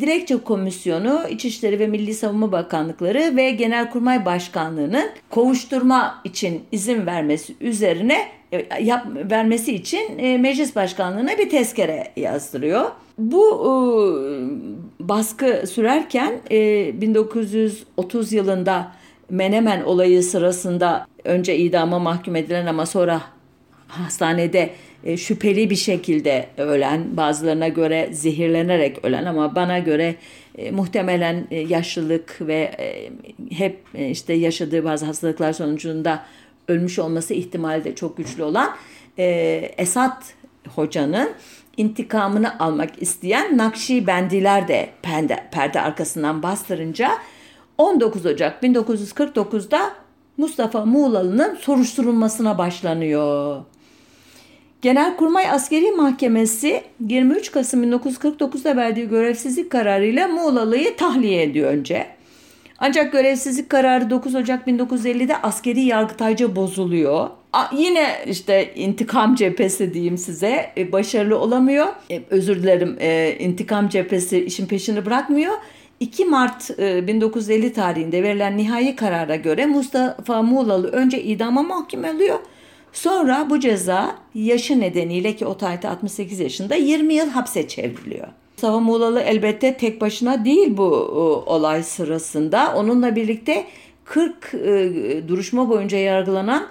Dilekçe 0.00 0.36
Komisyonu, 0.36 1.20
İçişleri 1.30 1.78
ve 1.78 1.86
Milli 1.86 2.14
Savunma 2.14 2.52
Bakanlıkları 2.52 3.36
ve 3.36 3.50
Genelkurmay 3.50 4.24
Başkanlığı'nın 4.24 5.10
kovuşturma 5.30 6.20
için 6.24 6.62
izin 6.72 7.06
vermesi 7.06 7.54
üzerine 7.60 8.28
yap, 8.80 9.06
vermesi 9.30 9.74
için 9.74 10.18
e, 10.18 10.38
Meclis 10.38 10.76
Başkanlığı'na 10.76 11.38
bir 11.38 11.50
tezkere 11.50 12.12
yazdırıyor. 12.16 12.90
Bu 13.18 13.44
e, 13.64 13.70
baskı 15.00 15.66
sürerken 15.66 16.40
e, 16.50 17.00
1930 17.00 18.32
yılında 18.32 18.92
Menemen 19.30 19.82
olayı 19.82 20.22
sırasında 20.22 21.06
önce 21.24 21.56
idama 21.56 21.98
mahkum 21.98 22.36
edilen 22.36 22.66
ama 22.66 22.86
sonra 22.86 23.22
hastanede 23.88 24.70
e, 25.04 25.16
şüpheli 25.16 25.70
bir 25.70 25.76
şekilde 25.76 26.48
ölen, 26.56 27.16
bazılarına 27.16 27.68
göre 27.68 28.08
zehirlenerek 28.12 29.04
ölen 29.04 29.24
ama 29.24 29.54
bana 29.54 29.78
göre 29.78 30.14
e, 30.58 30.70
muhtemelen 30.70 31.46
e, 31.50 31.56
yaşlılık 31.56 32.36
ve 32.40 32.70
hep 33.50 33.80
işte 34.10 34.32
yaşadığı 34.32 34.84
bazı 34.84 35.06
hastalıklar 35.06 35.52
sonucunda 35.52 36.24
ölmüş 36.68 36.98
olması 36.98 37.34
ihtimali 37.34 37.84
de 37.84 37.94
çok 37.94 38.16
güçlü 38.16 38.42
olan 38.42 38.76
Esat 39.76 40.34
Hoca'nın 40.74 41.30
intikamını 41.76 42.58
almak 42.58 43.02
isteyen 43.02 43.58
Nakşibendiler 43.58 44.68
de 44.68 44.88
perde, 45.02 45.48
perde 45.52 45.80
arkasından 45.80 46.42
bastırınca 46.42 47.10
19 47.78 48.26
Ocak 48.26 48.62
1949'da 48.62 49.92
Mustafa 50.36 50.84
Muğlalı'nın 50.84 51.54
soruşturulmasına 51.54 52.58
başlanıyor. 52.58 53.62
Genelkurmay 54.82 55.50
Askeri 55.50 55.90
Mahkemesi 55.90 56.82
23 57.08 57.52
Kasım 57.52 57.84
1949'da 57.84 58.76
verdiği 58.76 59.08
görevsizlik 59.08 59.70
kararıyla 59.70 60.28
Muğlalı'yı 60.28 60.96
tahliye 60.96 61.42
ediyor 61.42 61.70
önce. 61.70 62.06
Ancak 62.78 63.12
görevsizlik 63.12 63.70
kararı 63.70 64.10
9 64.10 64.34
Ocak 64.34 64.66
1950'de 64.66 65.36
askeri 65.42 65.80
yargıtayca 65.80 66.56
bozuluyor. 66.56 67.28
A, 67.52 67.64
yine 67.76 68.24
işte 68.26 68.74
intikam 68.74 69.34
cephesi 69.34 69.94
diyeyim 69.94 70.18
size 70.18 70.72
e, 70.76 70.92
başarılı 70.92 71.38
olamıyor. 71.38 71.86
E, 72.10 72.22
özür 72.30 72.62
dilerim 72.62 72.96
e, 73.00 73.36
intikam 73.38 73.88
cephesi 73.88 74.44
işin 74.44 74.66
peşini 74.66 75.06
bırakmıyor. 75.06 75.52
2 76.00 76.24
Mart 76.24 76.70
e, 76.78 77.06
1950 77.06 77.72
tarihinde 77.72 78.22
verilen 78.22 78.56
nihai 78.56 78.96
karara 78.96 79.36
göre 79.36 79.66
Mustafa 79.66 80.42
Muğlalı 80.42 80.88
önce 80.88 81.22
idama 81.22 81.62
mahkum 81.62 82.04
oluyor. 82.04 82.38
Sonra 82.92 83.50
bu 83.50 83.60
ceza 83.60 84.16
yaşı 84.34 84.80
nedeniyle 84.80 85.36
ki 85.36 85.46
o 85.46 85.56
tarihte 85.56 85.88
68 85.88 86.40
yaşında 86.40 86.74
20 86.74 87.14
yıl 87.14 87.28
hapse 87.28 87.68
çevriliyor. 87.68 88.28
Mustafa 88.52 88.80
Muğlalı 88.80 89.20
elbette 89.20 89.76
tek 89.76 90.00
başına 90.00 90.44
değil 90.44 90.76
bu 90.76 90.84
e, 90.92 91.50
olay 91.50 91.82
sırasında. 91.82 92.74
Onunla 92.76 93.16
birlikte 93.16 93.66
40 94.04 94.54
e, 94.54 95.28
duruşma 95.28 95.68
boyunca 95.68 95.98
yargılanan 95.98 96.66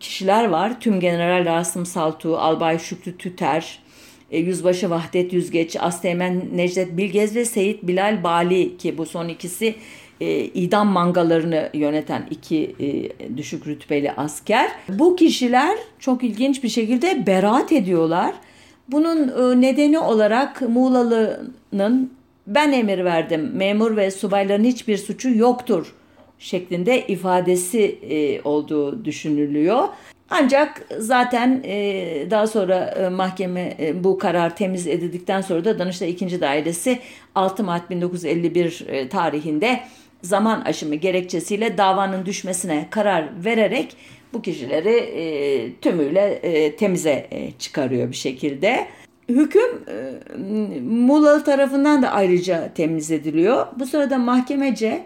kişiler 0.00 0.48
var. 0.48 0.80
Tüm 0.80 1.00
General 1.00 1.44
Rasım 1.44 1.86
Saltu, 1.86 2.38
Albay 2.38 2.78
Şükrü 2.78 3.16
Tüter, 3.18 3.78
e, 3.86 3.89
Yüzbaşı 4.30 4.90
Vahdet 4.90 5.32
Yüzgeç, 5.32 5.76
Asteğmen 5.80 6.42
Necdet 6.54 6.96
Bilgez 6.96 7.36
ve 7.36 7.44
Seyit 7.44 7.82
Bilal 7.82 8.24
Bali 8.24 8.76
ki 8.76 8.98
bu 8.98 9.06
son 9.06 9.28
ikisi 9.28 9.74
e, 10.20 10.44
idam 10.44 10.88
mangalarını 10.88 11.70
yöneten 11.74 12.26
iki 12.30 12.74
e, 12.80 13.36
düşük 13.36 13.66
rütbeli 13.66 14.12
asker. 14.12 14.70
Bu 14.88 15.16
kişiler 15.16 15.78
çok 15.98 16.24
ilginç 16.24 16.62
bir 16.62 16.68
şekilde 16.68 17.26
beraat 17.26 17.72
ediyorlar. 17.72 18.34
Bunun 18.88 19.28
e, 19.28 19.60
nedeni 19.60 19.98
olarak 19.98 20.62
Muğlalı'nın 20.62 22.10
ben 22.46 22.72
emir 22.72 23.04
verdim, 23.04 23.50
memur 23.54 23.96
ve 23.96 24.10
subayların 24.10 24.64
hiçbir 24.64 24.96
suçu 24.96 25.30
yoktur 25.34 25.94
şeklinde 26.38 27.06
ifadesi 27.06 27.98
e, 28.10 28.42
olduğu 28.42 29.04
düşünülüyor. 29.04 29.88
Ancak 30.30 30.82
zaten 30.98 31.60
e, 31.64 32.26
daha 32.30 32.46
sonra 32.46 32.84
e, 32.84 33.08
mahkeme 33.08 33.76
e, 33.80 34.04
bu 34.04 34.18
karar 34.18 34.56
temiz 34.56 34.86
edildikten 34.86 35.40
sonra 35.40 35.64
da 35.64 35.78
Danıştay 35.78 36.10
2. 36.10 36.40
Dairesi 36.40 36.98
6 37.34 37.64
Mart 37.64 37.90
1951 37.90 38.86
e, 38.88 39.08
tarihinde 39.08 39.80
zaman 40.22 40.60
aşımı 40.60 40.94
gerekçesiyle 40.94 41.78
davanın 41.78 42.26
düşmesine 42.26 42.86
karar 42.90 43.44
vererek 43.44 43.96
bu 44.32 44.42
kişileri 44.42 45.72
tümüyle 45.80 46.40
temize 46.76 47.28
çıkarıyor 47.58 48.10
bir 48.10 48.16
şekilde. 48.16 48.86
Hüküm 49.28 49.84
e, 51.38 51.44
tarafından 51.44 52.02
da 52.02 52.10
ayrıca 52.10 52.70
temiz 52.74 53.10
ediliyor. 53.10 53.66
Bu 53.78 53.86
sırada 53.86 54.18
mahkemece 54.18 55.02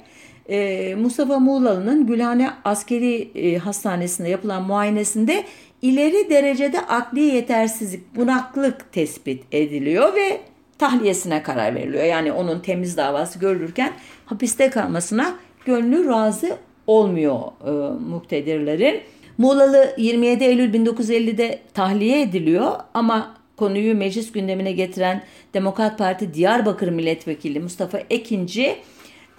e, 0.48 0.94
Mustafa 0.94 1.38
Muğlalı'nın 1.38 2.06
Gülhane 2.06 2.50
Askeri 2.64 3.30
e, 3.34 3.58
Hastanesi'nde 3.58 4.28
yapılan 4.28 4.62
muayenesinde 4.62 5.44
ileri 5.82 6.30
derecede 6.30 6.80
akli 6.80 7.20
yetersizlik, 7.20 8.16
bunaklık 8.16 8.92
tespit 8.92 9.44
ediliyor 9.52 10.14
ve 10.14 10.40
tahliyesine 10.78 11.42
karar 11.42 11.74
veriliyor. 11.74 12.04
Yani 12.04 12.32
onun 12.32 12.60
temiz 12.60 12.96
davası 12.96 13.38
görülürken 13.38 13.92
hapiste 14.26 14.70
kalmasına 14.70 15.34
gönlü 15.64 16.08
razı 16.08 16.56
olmuyor 16.86 17.40
e, 17.66 17.70
muktedirlerin. 18.10 19.00
Muğlalı 19.38 19.94
27 19.98 20.44
Eylül 20.44 20.74
1950'de 20.74 21.58
tahliye 21.74 22.22
ediliyor 22.22 22.72
ama 22.94 23.34
konuyu 23.56 23.94
meclis 23.94 24.32
gündemine 24.32 24.72
getiren 24.72 25.22
Demokrat 25.54 25.98
Parti 25.98 26.34
Diyarbakır 26.34 26.88
Milletvekili 26.88 27.60
Mustafa 27.60 27.98
Ekinci 28.10 28.76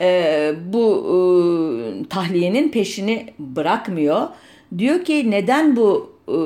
e, 0.01 0.53
bu 0.65 1.05
e, 1.07 2.09
tahliyenin 2.09 2.69
peşini 2.69 3.33
bırakmıyor. 3.39 4.27
Diyor 4.77 5.05
ki 5.05 5.31
neden 5.31 5.75
bu 5.75 6.15
e, 6.27 6.37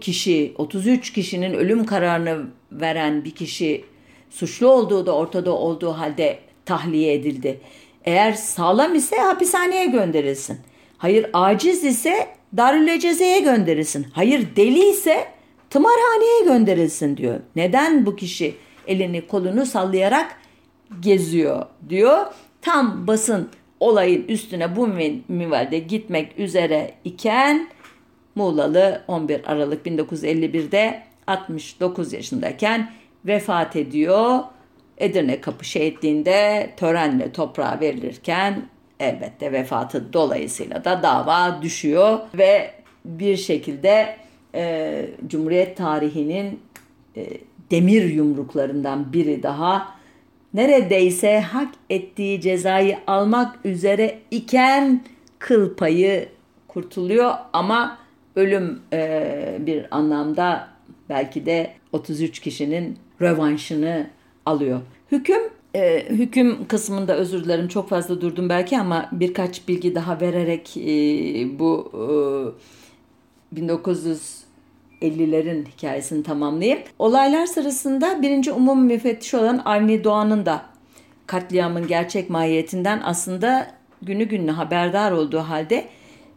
kişi 0.00 0.54
33 0.58 1.12
kişinin 1.12 1.54
ölüm 1.54 1.86
kararını 1.86 2.46
veren 2.72 3.24
bir 3.24 3.30
kişi 3.30 3.84
suçlu 4.30 4.68
olduğu 4.68 5.06
da 5.06 5.12
ortada 5.16 5.52
olduğu 5.52 5.92
halde 5.92 6.38
tahliye 6.66 7.14
edildi. 7.14 7.60
Eğer 8.04 8.32
sağlam 8.32 8.94
ise 8.94 9.16
hapishaneye 9.16 9.86
gönderilsin. 9.86 10.58
Hayır 10.98 11.26
aciz 11.32 11.84
ise 11.84 12.28
Darüleceze'ye 12.56 13.40
gönderilsin. 13.40 14.06
Hayır 14.12 14.46
deli 14.56 14.88
ise 14.88 15.24
tımarhaneye 15.70 16.44
gönderilsin 16.44 17.16
diyor. 17.16 17.40
Neden 17.56 18.06
bu 18.06 18.16
kişi 18.16 18.54
elini 18.86 19.26
kolunu 19.26 19.66
sallayarak 19.66 20.36
geziyor 21.00 21.66
diyor. 21.88 22.26
Tam 22.64 23.06
basın 23.06 23.48
olayın 23.80 24.24
üstüne 24.28 24.76
bu 24.76 24.88
minvalde 25.28 25.78
gitmek 25.78 26.38
üzere 26.38 26.94
iken 27.04 27.68
Muğlalı 28.34 29.02
11 29.08 29.52
Aralık 29.52 29.86
1951'de 29.86 31.02
69 31.26 32.12
yaşındayken 32.12 32.92
vefat 33.24 33.76
ediyor. 33.76 34.38
Edirne 34.98 35.40
Kapı 35.40 35.64
Şehitliği'nde 35.64 36.70
törenle 36.76 37.32
toprağa 37.32 37.78
verilirken 37.80 38.68
elbette 39.00 39.52
vefatı 39.52 40.12
dolayısıyla 40.12 40.84
da 40.84 41.02
dava 41.02 41.62
düşüyor 41.62 42.18
ve 42.34 42.70
bir 43.04 43.36
şekilde 43.36 44.16
e, 44.54 45.06
Cumhuriyet 45.26 45.76
tarihinin 45.76 46.60
e, 47.16 47.26
demir 47.70 48.04
yumruklarından 48.04 49.12
biri 49.12 49.42
daha 49.42 49.93
neredeyse 50.54 51.40
hak 51.40 51.74
ettiği 51.90 52.40
cezayı 52.40 52.98
almak 53.06 53.66
üzere 53.66 54.18
iken 54.30 55.04
kıl 55.38 55.74
payı 55.74 56.28
kurtuluyor 56.68 57.34
ama 57.52 57.98
ölüm 58.36 58.80
e, 58.92 59.56
bir 59.60 59.96
anlamda 59.96 60.68
belki 61.08 61.46
de 61.46 61.70
33 61.92 62.38
kişinin 62.38 62.98
rövanşını 63.20 64.06
alıyor. 64.46 64.80
Hüküm 65.12 65.42
e, 65.74 66.06
hüküm 66.10 66.68
kısmında 66.68 67.16
özür 67.16 67.44
dilerim 67.44 67.68
çok 67.68 67.88
fazla 67.88 68.20
durdum 68.20 68.48
belki 68.48 68.78
ama 68.78 69.08
birkaç 69.12 69.68
bilgi 69.68 69.94
daha 69.94 70.20
vererek 70.20 70.76
e, 70.76 71.58
bu 71.58 71.90
e, 73.52 73.56
1950'lerin 75.04 75.66
hikayesini 75.76 76.22
tamamlayayım. 76.22 76.78
Olaylar 76.98 77.46
sırasında 77.46 78.22
birinci 78.22 78.52
umum 78.52 78.84
müfettiş 78.84 79.34
olan 79.34 79.62
Avni 79.64 80.04
Doğan'ın 80.04 80.46
da 80.46 80.62
katliamın 81.26 81.86
gerçek 81.86 82.30
mahiyetinden 82.30 83.00
aslında 83.04 83.66
günü 84.02 84.24
gününe 84.24 84.50
haberdar 84.50 85.12
olduğu 85.12 85.38
halde 85.38 85.84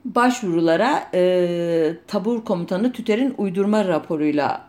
başvurulara 0.06 1.10
e, 1.14 1.94
tabur 2.08 2.46
komutanı 2.46 2.92
Tüter'in 2.92 3.36
uydurma 3.38 3.88
raporuyla 3.88 4.68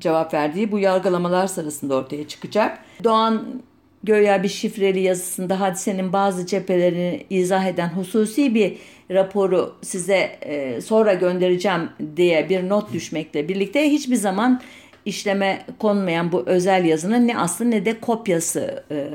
cevap 0.00 0.34
verdiği 0.34 0.72
bu 0.72 0.78
yargılamalar 0.78 1.46
sırasında 1.46 1.94
ortaya 1.94 2.28
çıkacak. 2.28 2.78
Doğan 3.04 3.62
göya 4.04 4.42
bir 4.42 4.48
şifreli 4.48 5.00
yazısında 5.00 5.60
hadisenin 5.60 6.12
bazı 6.12 6.46
cephelerini 6.46 7.26
izah 7.30 7.66
eden 7.66 7.88
hususi 7.88 8.54
bir 8.54 8.78
raporu 9.10 9.74
size 9.82 10.38
e, 10.42 10.80
sonra 10.80 11.14
göndereceğim 11.14 11.88
diye 12.16 12.48
bir 12.48 12.68
not 12.68 12.92
düşmekle 12.92 13.48
birlikte 13.48 13.90
hiçbir 13.90 14.16
zaman 14.16 14.62
işleme 15.04 15.64
konmayan 15.78 16.32
bu 16.32 16.42
özel 16.46 16.84
yazının 16.84 17.28
ne 17.28 17.38
aslı 17.38 17.70
ne 17.70 17.84
de 17.84 18.00
kopyası 18.00 18.84
e, 18.90 19.08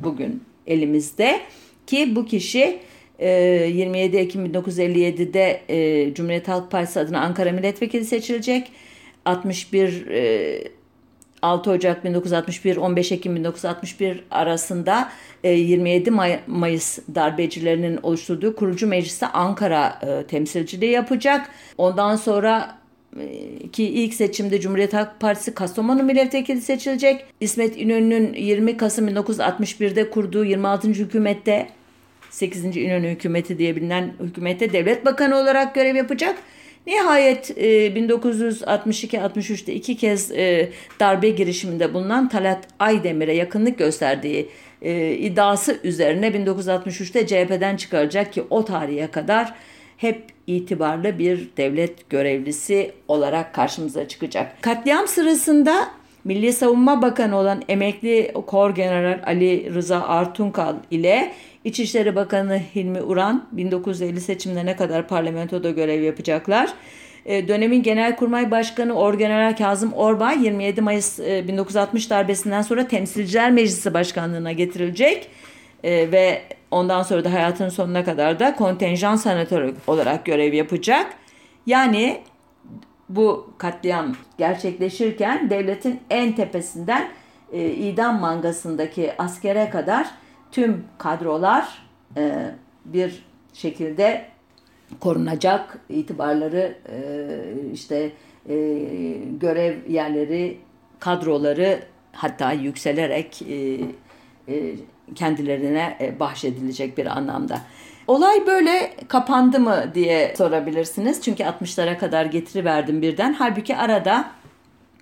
bugün 0.00 0.42
elimizde 0.66 1.40
ki 1.86 2.16
bu 2.16 2.26
kişi 2.26 2.78
27 3.20 4.16
Ekim 4.16 4.46
1957'de 4.46 5.60
Cumhuriyet 6.14 6.48
Halk 6.48 6.70
Partisi 6.70 7.00
adına 7.00 7.20
Ankara 7.20 7.52
Milletvekili 7.52 8.04
seçilecek. 8.04 8.68
61 9.24 10.06
6 11.44 11.70
Ocak 11.70 12.04
1961 12.04 12.76
15 12.76 13.12
Ekim 13.12 13.36
1961 13.36 14.24
arasında 14.30 15.08
27 15.44 16.10
May 16.10 16.40
Mayıs 16.46 16.98
darbecilerinin 17.14 17.98
oluşturduğu 18.02 18.56
kurucu 18.56 18.86
mecliste 18.86 19.26
Ankara 19.26 20.00
temsilciliği 20.28 20.90
yapacak. 20.90 21.50
Ondan 21.78 22.16
sonra 22.16 22.78
ki 23.72 23.84
ilk 23.84 24.14
seçimde 24.14 24.60
Cumhuriyet 24.60 24.94
Halk 24.94 25.20
Partisi 25.20 25.54
Kastamonu 25.54 26.02
milletvekili 26.02 26.60
seçilecek. 26.60 27.24
İsmet 27.40 27.76
İnönü'nün 27.76 28.34
20 28.34 28.76
Kasım 28.76 29.08
1961'de 29.08 30.10
kurduğu 30.10 30.44
26. 30.44 30.88
hükümette 30.88 31.68
8. 32.30 32.64
İnönü 32.76 33.08
hükümeti 33.08 33.58
diye 33.58 33.76
bilinen 33.76 34.12
hükümette 34.20 34.72
devlet 34.72 35.04
bakanı 35.04 35.36
olarak 35.36 35.74
görev 35.74 35.96
yapacak. 35.96 36.36
Nihayet 36.86 37.50
1962-63'te 37.50 39.72
e, 39.72 39.74
iki 39.74 39.96
kez 39.96 40.30
e, 40.30 40.70
darbe 41.00 41.30
girişiminde 41.30 41.94
bulunan 41.94 42.28
Talat 42.28 42.68
Aydemir'e 42.78 43.34
yakınlık 43.34 43.78
gösterdiği 43.78 44.48
e, 44.82 45.12
iddiası 45.12 45.78
üzerine 45.84 46.28
1963'te 46.28 47.26
CHP'den 47.26 47.76
çıkaracak 47.76 48.32
ki 48.32 48.42
o 48.50 48.64
tarihe 48.64 49.06
kadar 49.06 49.54
hep 49.96 50.22
itibarlı 50.46 51.18
bir 51.18 51.48
devlet 51.56 52.10
görevlisi 52.10 52.92
olarak 53.08 53.54
karşımıza 53.54 54.08
çıkacak. 54.08 54.62
Katliam 54.62 55.08
sırasında 55.08 55.90
Milli 56.24 56.52
Savunma 56.52 57.02
Bakanı 57.02 57.36
olan 57.36 57.62
emekli 57.68 58.32
Kor 58.46 58.74
General 58.74 59.22
Ali 59.26 59.74
Rıza 59.74 60.00
Artunkal 60.00 60.74
ile 60.90 61.32
İçişleri 61.64 62.16
Bakanı 62.16 62.60
Hilmi 62.74 63.02
Uran 63.02 63.46
1950 63.52 64.20
seçimlerine 64.20 64.76
kadar 64.76 65.08
parlamentoda 65.08 65.70
görev 65.70 66.02
yapacaklar. 66.02 66.70
E, 67.26 67.48
dönemin 67.48 67.82
Genelkurmay 67.82 68.50
Başkanı 68.50 68.94
Orgeneral 68.94 69.56
Kazım 69.56 69.92
Orbay 69.92 70.44
27 70.44 70.80
Mayıs 70.80 71.18
1960 71.18 72.06
e, 72.06 72.10
darbesinden 72.10 72.62
sonra 72.62 72.88
Temsilciler 72.88 73.50
Meclisi 73.50 73.94
Başkanlığına 73.94 74.52
getirilecek 74.52 75.28
e, 75.84 76.12
ve 76.12 76.42
ondan 76.70 77.02
sonra 77.02 77.24
da 77.24 77.32
hayatının 77.32 77.68
sonuna 77.68 78.04
kadar 78.04 78.40
da 78.40 78.56
kontenjan 78.56 79.16
senatörü 79.16 79.74
olarak 79.86 80.24
görev 80.24 80.52
yapacak. 80.52 81.06
Yani 81.66 82.20
bu 83.08 83.50
katliam 83.58 84.14
gerçekleşirken 84.38 85.50
devletin 85.50 86.00
en 86.10 86.32
tepesinden 86.32 87.08
e, 87.52 87.70
idam 87.70 88.20
mangasındaki 88.20 89.12
askere 89.18 89.70
kadar 89.70 90.06
tüm 90.54 90.84
kadrolar 90.98 91.82
e, 92.16 92.50
bir 92.84 93.24
şekilde 93.52 94.24
korunacak 95.00 95.78
itibarları 95.88 96.76
e, 96.88 97.00
işte 97.72 98.12
e, 98.48 98.54
görev 99.40 99.90
yerleri 99.90 100.58
kadroları 101.00 101.78
hatta 102.12 102.52
yükselerek 102.52 103.42
e, 103.42 103.80
e, 104.48 104.74
kendilerine 105.14 105.96
e, 106.00 106.20
bahşedilecek 106.20 106.98
bir 106.98 107.06
anlamda. 107.06 107.60
Olay 108.06 108.46
böyle 108.46 108.94
kapandı 109.08 109.60
mı 109.60 109.84
diye 109.94 110.34
sorabilirsiniz. 110.36 111.22
Çünkü 111.22 111.42
60'lara 111.42 111.98
kadar 111.98 112.24
getiriverdim 112.24 113.02
birden. 113.02 113.32
Halbuki 113.32 113.76
arada 113.76 114.30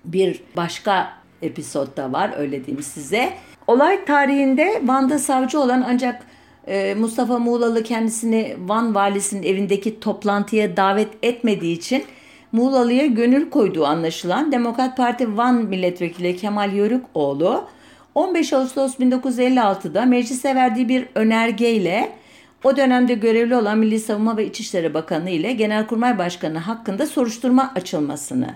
bir 0.05 0.43
başka 0.57 1.13
episod 1.41 1.97
da 1.97 2.13
var 2.13 2.33
öyle 2.37 2.65
diyeyim 2.65 2.83
size. 2.83 3.33
Olay 3.67 4.05
tarihinde 4.05 4.81
Van'da 4.83 5.19
savcı 5.19 5.59
olan 5.59 5.85
ancak 5.87 6.25
e, 6.67 6.95
Mustafa 6.95 7.39
Muğlalı 7.39 7.83
kendisini 7.83 8.55
Van 8.59 8.95
valisinin 8.95 9.43
evindeki 9.43 9.99
toplantıya 9.99 10.77
davet 10.77 11.09
etmediği 11.23 11.77
için 11.77 12.03
Muğlalı'ya 12.51 13.05
gönül 13.05 13.49
koyduğu 13.49 13.85
anlaşılan 13.85 14.51
Demokrat 14.51 14.97
Parti 14.97 15.37
Van 15.37 15.55
Milletvekili 15.55 16.37
Kemal 16.37 16.73
Yörükoğlu 16.73 17.67
15 18.15 18.53
Ağustos 18.53 18.95
1956'da 18.99 20.05
meclise 20.05 20.55
verdiği 20.55 20.89
bir 20.89 21.05
önergeyle 21.15 22.11
o 22.63 22.77
dönemde 22.77 23.13
görevli 23.13 23.55
olan 23.55 23.77
Milli 23.77 23.99
Savunma 23.99 24.37
ve 24.37 24.45
İçişleri 24.45 24.93
Bakanı 24.93 25.29
ile 25.29 25.53
Genelkurmay 25.53 26.17
Başkanı 26.17 26.57
hakkında 26.57 27.07
soruşturma 27.07 27.71
açılmasını 27.75 28.55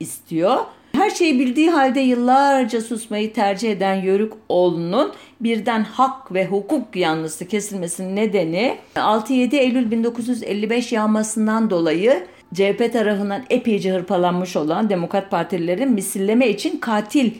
istiyor. 0.00 0.58
Her 1.06 1.10
şeyi 1.10 1.38
bildiği 1.38 1.70
halde 1.70 2.00
yıllarca 2.00 2.80
susmayı 2.80 3.32
tercih 3.32 3.72
eden 3.72 3.94
Yörük 3.94 4.32
oğlunun 4.48 5.12
birden 5.40 5.84
hak 5.84 6.34
ve 6.34 6.46
hukuk 6.46 6.96
yanlısı 6.96 7.48
kesilmesinin 7.48 8.16
nedeni 8.16 8.78
6-7 8.94 9.56
Eylül 9.56 9.90
1955 9.90 10.92
yağmasından 10.92 11.70
dolayı 11.70 12.26
CHP 12.54 12.92
tarafından 12.92 13.44
epeyce 13.50 13.92
hırpalanmış 13.92 14.56
olan 14.56 14.90
Demokrat 14.90 15.30
Partililerin 15.30 15.92
misilleme 15.92 16.48
için 16.48 16.78
katil 16.78 17.30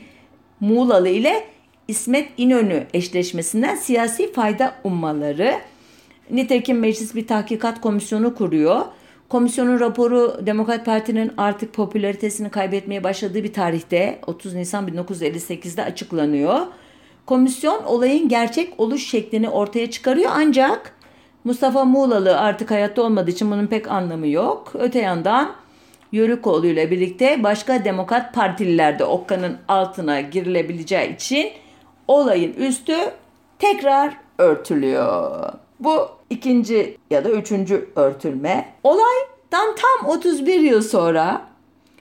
Muğlalı 0.61 1.09
ile 1.09 1.45
İsmet 1.89 2.29
İnönü 2.37 2.87
eşleşmesinden 2.95 3.77
siyasi 3.77 4.33
fayda 4.33 4.75
ummaları. 4.85 5.55
Nitekim 6.31 6.79
meclis 6.79 7.15
bir 7.15 7.27
tahkikat 7.27 7.81
komisyonu 7.81 8.35
kuruyor. 8.35 8.81
Komisyonun 9.29 9.81
raporu 9.81 10.41
Demokrat 10.47 10.85
Parti'nin 10.85 11.33
artık 11.37 11.73
popülaritesini 11.73 12.51
kaybetmeye 12.51 13.05
başladığı 13.05 13.45
bir 13.45 13.53
tarihte 13.53 14.19
30 14.27 14.55
Nisan 14.55 14.89
1958'de 14.89 15.85
açıklanıyor. 15.85 16.61
Komisyon 17.27 17.85
olayın 17.85 18.29
gerçek 18.29 18.81
oluş 18.81 19.07
şeklini 19.07 19.49
ortaya 19.49 19.91
çıkarıyor 19.91 20.31
ancak 20.35 20.93
Mustafa 21.45 21.85
Muğlalı 21.85 22.39
artık 22.39 22.71
hayatta 22.71 23.03
olmadığı 23.03 23.31
için 23.31 23.51
bunun 23.51 23.67
pek 23.67 23.91
anlamı 23.91 24.29
yok. 24.29 24.73
Öte 24.75 24.99
yandan 24.99 25.53
Yörükoğlu 26.13 26.67
ile 26.67 26.91
birlikte 26.91 27.43
başka 27.43 27.85
demokrat 27.85 28.35
partililer 28.35 28.99
de 28.99 29.05
okkanın 29.05 29.57
altına 29.69 30.21
girilebileceği 30.21 31.15
için 31.15 31.51
olayın 32.09 32.53
üstü 32.53 32.97
tekrar 33.59 34.17
örtülüyor. 34.39 35.53
Bu 35.81 36.16
ikinci 36.31 36.99
ya 37.11 37.25
da 37.25 37.31
üçüncü 37.31 37.89
örtülme. 37.97 38.73
Olaydan 38.83 39.75
tam 39.77 40.09
31 40.09 40.61
yıl 40.61 40.83
sonra 40.83 41.47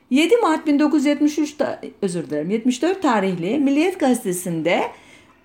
7 0.09 0.37
Mart 0.37 0.67
1973 0.67 1.55
özür 2.01 2.29
dilerim 2.29 2.49
74 2.49 3.01
tarihli 3.01 3.59
Milliyet 3.59 3.99
Gazetesi'nde 3.99 4.81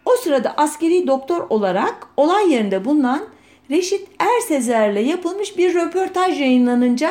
o 0.05 0.11
sırada 0.11 0.55
askeri 0.57 1.07
doktor 1.07 1.47
olarak 1.51 2.07
olay 2.17 2.53
yerinde 2.53 2.85
bulunan 2.85 3.23
Reşit 3.71 4.09
Ersezer'le 4.19 5.07
yapılmış 5.07 5.59
bir 5.59 5.75
röportaj 5.75 6.41
yayınlanınca 6.41 7.11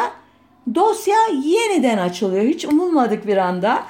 dosya 0.75 1.17
yeniden 1.43 1.97
açılıyor. 1.97 2.43
Hiç 2.43 2.65
umulmadık 2.65 3.27
bir 3.27 3.37
anda. 3.37 3.83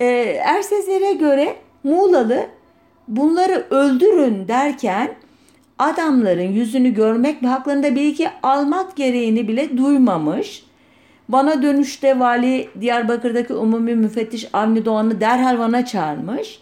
Ee, 0.00 0.06
Ersezer'e 0.44 1.12
göre 1.12 1.56
Muğlalı 1.84 2.46
bunları 3.08 3.66
öldürün 3.70 4.48
derken 4.48 5.14
adamların 5.78 6.52
yüzünü 6.52 6.94
görmek 6.94 7.42
ve 7.42 7.46
haklarında 7.46 7.94
bilgi 7.94 8.30
almak 8.42 8.96
gereğini 8.96 9.48
bile 9.48 9.76
duymamış. 9.76 10.62
Bana 11.28 11.62
dönüşte 11.62 12.18
vali 12.18 12.68
Diyarbakır'daki 12.80 13.54
umumi 13.54 13.94
müfettiş 13.94 14.48
Avni 14.52 14.84
Doğan'ı 14.84 15.20
derhal 15.20 15.58
Van'a 15.58 15.86
çağırmış. 15.86 16.58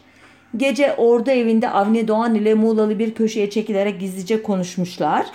Gece 0.57 0.95
orada 0.97 1.33
evinde 1.33 1.71
Avni 1.71 2.09
Doğan 2.09 2.35
ile 2.35 2.55
Muğlalı 2.55 2.99
bir 2.99 3.15
köşeye 3.15 3.51
çekilerek 3.51 4.01
gizlice 4.01 4.43
konuşmuşlar. 4.43 5.27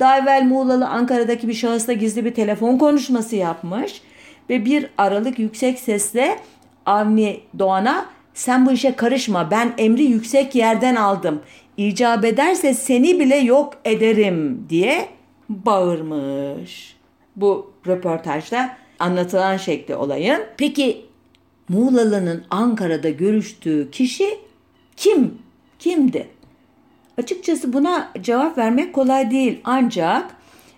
Daha 0.00 0.18
evvel 0.18 0.42
Muğlalı 0.42 0.88
Ankara'daki 0.88 1.48
bir 1.48 1.54
şahısla 1.54 1.92
gizli 1.92 2.24
bir 2.24 2.34
telefon 2.34 2.78
konuşması 2.78 3.36
yapmış. 3.36 4.02
Ve 4.50 4.64
bir 4.64 4.86
aralık 4.98 5.38
yüksek 5.38 5.78
sesle 5.78 6.38
Avni 6.86 7.40
Doğan'a 7.58 8.06
sen 8.34 8.66
bu 8.66 8.72
işe 8.72 8.96
karışma 8.96 9.50
ben 9.50 9.72
emri 9.78 10.02
yüksek 10.02 10.54
yerden 10.54 10.96
aldım. 10.96 11.42
İcap 11.76 12.24
ederse 12.24 12.74
seni 12.74 13.20
bile 13.20 13.36
yok 13.36 13.74
ederim 13.84 14.66
diye 14.68 15.08
bağırmış. 15.48 16.96
Bu 17.36 17.72
röportajda 17.86 18.76
anlatılan 18.98 19.56
şekli 19.56 19.94
olayın. 19.94 20.42
Peki 20.56 21.06
Muğlalı'nın 21.68 22.44
Ankara'da 22.50 23.10
görüştüğü 23.10 23.90
kişi 23.90 24.38
kim? 24.96 25.38
Kimdi? 25.78 26.28
Açıkçası 27.18 27.72
buna 27.72 28.12
cevap 28.20 28.58
vermek 28.58 28.94
kolay 28.94 29.30
değil 29.30 29.60
ancak 29.64 30.35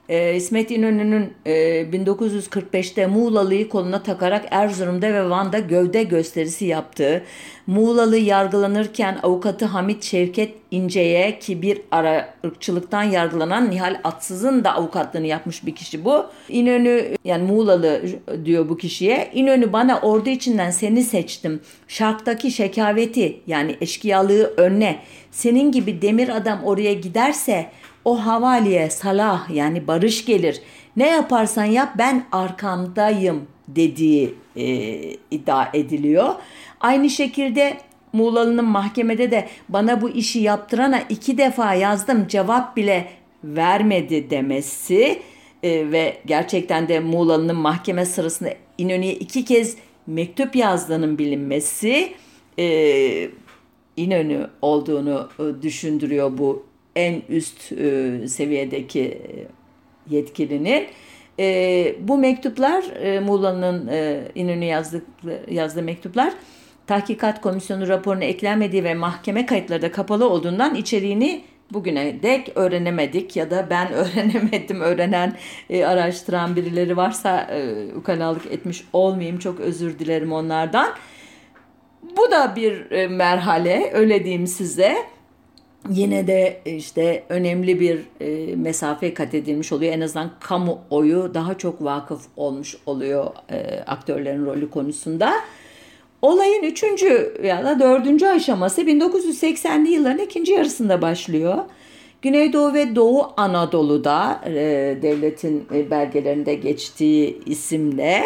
e, 0.08 0.36
İsmet 0.36 0.70
İnönü'nün 0.70 1.32
e, 1.46 1.52
1945'te 1.82 3.06
Muğlalı'yı 3.06 3.68
koluna 3.68 4.02
takarak 4.02 4.44
Erzurum'da 4.50 5.12
ve 5.12 5.30
Van'da 5.30 5.58
gövde 5.58 6.02
gösterisi 6.02 6.64
yaptığı, 6.64 7.22
Muğlalı 7.66 8.16
yargılanırken 8.16 9.18
avukatı 9.22 9.64
Hamit 9.64 10.04
Şevket 10.04 10.54
İnce'ye 10.70 11.38
ki 11.38 11.62
bir 11.62 11.80
ara 11.90 12.34
ırkçılıktan 12.44 13.02
yargılanan 13.02 13.70
Nihal 13.70 14.00
Atsız'ın 14.04 14.64
da 14.64 14.74
avukatlığını 14.74 15.26
yapmış 15.26 15.66
bir 15.66 15.74
kişi 15.74 16.04
bu. 16.04 16.26
İnönü 16.48 17.16
yani 17.24 17.42
Muğlalı 17.42 18.02
diyor 18.44 18.68
bu 18.68 18.76
kişiye. 18.76 19.30
İnönü 19.34 19.72
bana 19.72 20.00
ordu 20.00 20.30
içinden 20.30 20.70
seni 20.70 21.02
seçtim. 21.02 21.60
Şarktaki 21.88 22.50
şekaveti 22.50 23.40
yani 23.46 23.76
eşkıyalığı 23.80 24.54
önüne 24.56 24.98
senin 25.30 25.72
gibi 25.72 26.02
demir 26.02 26.36
adam 26.36 26.64
oraya 26.64 26.92
giderse 26.92 27.70
o 28.08 28.16
havaliye 28.16 28.90
salah 28.90 29.50
yani 29.50 29.86
barış 29.86 30.24
gelir. 30.24 30.60
Ne 30.96 31.08
yaparsan 31.08 31.64
yap 31.64 31.92
ben 31.98 32.24
arkamdayım 32.32 33.46
dediği 33.68 34.34
e, 34.56 34.66
iddia 35.30 35.68
ediliyor. 35.74 36.34
Aynı 36.80 37.10
şekilde 37.10 37.76
Muğlalı'nın 38.12 38.64
mahkemede 38.64 39.30
de 39.30 39.48
bana 39.68 40.02
bu 40.02 40.10
işi 40.10 40.38
yaptırana 40.38 41.00
iki 41.08 41.38
defa 41.38 41.74
yazdım 41.74 42.26
cevap 42.28 42.76
bile 42.76 43.08
vermedi 43.44 44.30
demesi 44.30 45.22
e, 45.62 45.92
ve 45.92 46.16
gerçekten 46.26 46.88
de 46.88 47.00
Muğlalı'nın 47.00 47.56
mahkeme 47.56 48.06
sırasında 48.06 48.50
İnönü'ye 48.78 49.14
iki 49.14 49.44
kez 49.44 49.76
mektup 50.06 50.56
yazdığının 50.56 51.18
bilinmesi 51.18 52.12
e, 52.58 53.30
İnönü 53.96 54.46
olduğunu 54.62 55.28
e, 55.38 55.62
düşündürüyor 55.62 56.38
bu 56.38 56.68
en 56.96 57.22
üst 57.28 57.72
e, 57.72 58.28
seviyedeki 58.28 59.00
e, 59.00 59.46
yetkilinin. 60.10 60.86
E, 61.38 61.96
bu 62.00 62.18
mektuplar 62.18 62.84
e, 63.02 63.20
Muğla'nın 63.20 63.86
e, 63.86 64.22
İnönü 64.34 64.64
yazdığı, 64.64 65.04
yazdığı 65.50 65.82
mektuplar 65.82 66.32
tahkikat 66.86 67.40
komisyonu 67.40 67.88
raporuna 67.88 68.24
eklenmediği 68.24 68.84
ve 68.84 68.94
mahkeme 68.94 69.46
kayıtları 69.46 69.82
da 69.82 69.92
kapalı 69.92 70.28
olduğundan 70.28 70.74
içeriğini 70.74 71.44
bugüne 71.72 72.22
dek 72.22 72.52
öğrenemedik 72.54 73.36
ya 73.36 73.50
da 73.50 73.66
ben 73.70 73.92
öğrenemedim 73.92 74.80
öğrenen 74.80 75.36
e, 75.70 75.84
araştıran 75.84 76.56
birileri 76.56 76.96
varsa 76.96 77.40
e, 77.40 77.86
ukalalık 77.94 78.46
etmiş 78.46 78.84
olmayayım 78.92 79.38
çok 79.38 79.60
özür 79.60 79.98
dilerim 79.98 80.32
onlardan. 80.32 80.88
Bu 82.16 82.30
da 82.30 82.56
bir 82.56 82.90
e, 82.90 83.08
merhale 83.08 83.90
öyle 83.94 84.24
diyeyim 84.24 84.46
size 84.46 84.96
yine 85.90 86.26
de 86.26 86.60
işte 86.64 87.24
önemli 87.28 87.80
bir 87.80 87.98
e, 88.20 88.56
mesafe 88.56 89.14
kat 89.14 89.34
edilmiş 89.34 89.72
oluyor. 89.72 89.92
En 89.92 90.00
azından 90.00 90.30
kamuoyu 90.40 91.30
daha 91.34 91.58
çok 91.58 91.84
vakıf 91.84 92.20
olmuş 92.36 92.76
oluyor 92.86 93.26
e, 93.50 93.80
aktörlerin 93.86 94.46
rolü 94.46 94.70
konusunda. 94.70 95.32
Olayın 96.22 96.62
üçüncü 96.62 97.34
ya 97.44 97.64
da 97.64 97.80
dördüncü 97.80 98.26
aşaması 98.26 98.82
1980'li 98.82 99.90
yılların 99.90 100.24
ikinci 100.24 100.52
yarısında 100.52 101.02
başlıyor. 101.02 101.58
Güneydoğu 102.22 102.74
ve 102.74 102.96
Doğu 102.96 103.32
Anadolu'da 103.36 104.40
e, 104.46 104.52
devletin 105.02 105.66
e, 105.74 105.90
belgelerinde 105.90 106.54
geçtiği 106.54 107.40
isimle 107.46 108.24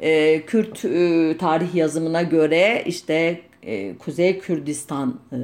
e, 0.00 0.42
Kürt 0.46 0.84
e, 0.84 1.36
tarih 1.38 1.74
yazımına 1.74 2.22
göre 2.22 2.82
işte 2.86 3.40
e, 3.62 3.98
Kuzey 3.98 4.38
Kürdistan 4.38 5.20
e, 5.32 5.36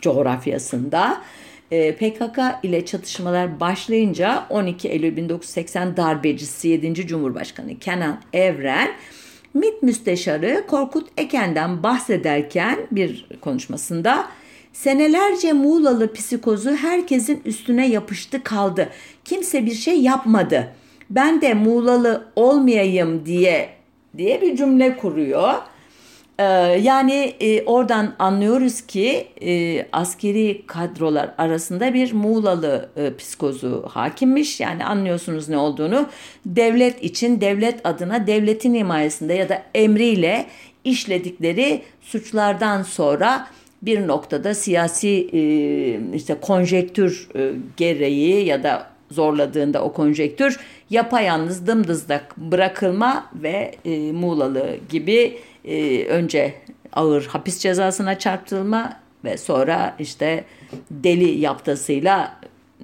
coğrafyasında 0.00 1.22
e, 1.70 1.94
PKK 1.94 2.38
ile 2.62 2.86
çatışmalar 2.86 3.60
başlayınca 3.60 4.46
12 4.50 4.88
Eylül 4.88 5.16
1980 5.16 5.96
darbecisi 5.96 6.68
7. 6.68 7.06
Cumhurbaşkanı 7.06 7.78
Kenan 7.78 8.20
Evren 8.32 8.90
MİT 9.54 9.82
Müsteşarı 9.82 10.64
Korkut 10.68 11.08
Eken'den 11.16 11.82
bahsederken 11.82 12.78
bir 12.90 13.28
konuşmasında 13.40 14.28
senelerce 14.72 15.52
Muğlalı 15.52 16.12
psikozu 16.12 16.70
herkesin 16.70 17.42
üstüne 17.44 17.88
yapıştı 17.88 18.42
kaldı. 18.42 18.88
Kimse 19.24 19.66
bir 19.66 19.74
şey 19.74 20.00
yapmadı. 20.00 20.72
Ben 21.10 21.40
de 21.40 21.54
Muğlalı 21.54 22.24
olmayayım 22.36 23.26
diye 23.26 23.68
diye 24.16 24.42
bir 24.42 24.56
cümle 24.56 24.96
kuruyor. 24.96 25.54
Ee, 26.38 26.44
yani 26.82 27.34
e, 27.40 27.64
oradan 27.64 28.14
anlıyoruz 28.18 28.80
ki 28.80 29.28
e, 29.42 29.86
askeri 29.92 30.62
kadrolar 30.66 31.30
arasında 31.38 31.94
bir 31.94 32.12
Muğlalı 32.12 32.88
e, 32.96 33.16
psikozu 33.16 33.84
hakimmiş. 33.90 34.60
Yani 34.60 34.84
anlıyorsunuz 34.84 35.48
ne 35.48 35.56
olduğunu. 35.56 36.08
Devlet 36.46 37.02
için, 37.02 37.40
devlet 37.40 37.86
adına, 37.86 38.26
devletin 38.26 38.74
himayesinde 38.74 39.34
ya 39.34 39.48
da 39.48 39.62
emriyle 39.74 40.46
işledikleri 40.84 41.82
suçlardan 42.00 42.82
sonra 42.82 43.46
bir 43.82 44.06
noktada 44.06 44.54
siyasi 44.54 45.10
işte 46.14 46.36
konjektür 46.40 47.28
gereği 47.76 48.44
ya 48.44 48.62
da 48.62 48.86
zorladığında 49.10 49.82
o 49.82 49.92
konjektür 49.92 50.60
yapayalnız 50.90 51.66
dımdızdak 51.66 52.36
bırakılma 52.36 53.30
ve 53.34 53.74
Muğlalı 54.12 54.76
gibi 54.90 55.38
e, 55.66 56.04
önce 56.04 56.54
ağır 56.92 57.26
hapis 57.26 57.58
cezasına 57.58 58.18
çarptırılma 58.18 59.00
ve 59.24 59.36
sonra 59.36 59.96
işte 59.98 60.44
deli 60.90 61.38
yaptasıyla 61.40 62.40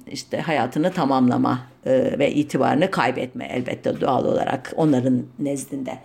işte 0.07 0.37
hayatını 0.37 0.91
tamamlama 0.91 1.59
e, 1.85 2.19
ve 2.19 2.31
itibarını 2.31 2.91
kaybetme 2.91 3.47
elbette 3.51 4.01
doğal 4.01 4.25
olarak 4.25 4.73
onların 4.75 5.23
nezdinde. 5.39 5.97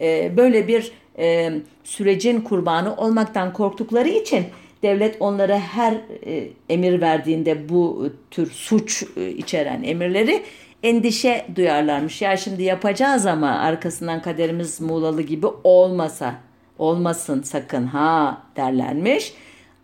E, 0.00 0.36
böyle 0.36 0.68
bir 0.68 0.92
e, 1.18 1.52
sürecin 1.84 2.40
kurbanı 2.40 2.96
olmaktan 2.96 3.52
korktukları 3.52 4.08
için 4.08 4.44
devlet 4.82 5.16
onlara 5.20 5.58
her 5.58 5.92
e, 6.26 6.48
emir 6.68 7.00
verdiğinde 7.00 7.68
bu 7.68 8.12
tür 8.30 8.50
suç 8.50 9.04
e, 9.16 9.28
içeren 9.28 9.82
emirleri 9.82 10.42
endişe 10.82 11.46
duyarlarmış. 11.56 12.22
Ya 12.22 12.36
şimdi 12.36 12.62
yapacağız 12.62 13.26
ama 13.26 13.48
arkasından 13.48 14.22
kaderimiz 14.22 14.80
Muğlalı 14.80 15.22
gibi 15.22 15.46
olmasa, 15.64 16.34
olmasın 16.78 17.42
sakın 17.42 17.86
ha 17.86 18.42
derlermiş. 18.56 19.34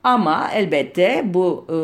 Ama 0.03 0.51
elbette 0.55 1.23
bu 1.25 1.67
e, 1.69 1.75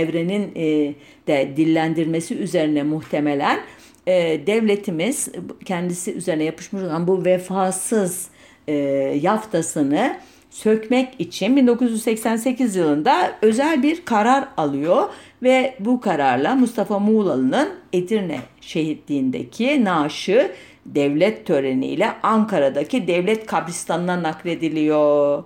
evrenin 0.00 0.52
e, 0.56 0.94
de 1.26 1.56
dillendirmesi 1.56 2.34
üzerine 2.38 2.82
muhtemelen 2.82 3.60
e, 4.06 4.46
devletimiz 4.46 5.28
kendisi 5.64 6.14
üzerine 6.14 6.44
yapışmış 6.44 6.82
olan 6.82 7.06
bu 7.06 7.24
vefasız 7.24 8.28
e, 8.68 8.74
yaftasını 9.22 10.18
sökmek 10.58 11.14
için 11.18 11.56
1988 11.56 12.76
yılında 12.76 13.32
özel 13.42 13.82
bir 13.82 14.04
karar 14.04 14.48
alıyor 14.56 15.08
ve 15.42 15.74
bu 15.80 16.00
kararla 16.00 16.54
Mustafa 16.54 16.98
Muğlalı'nın 16.98 17.68
Edirne 17.92 18.40
şehitliğindeki 18.60 19.84
naaşı 19.84 20.52
devlet 20.86 21.46
töreniyle 21.46 22.12
Ankara'daki 22.22 23.06
devlet 23.06 23.46
kabristanına 23.46 24.22
naklediliyor. 24.22 25.44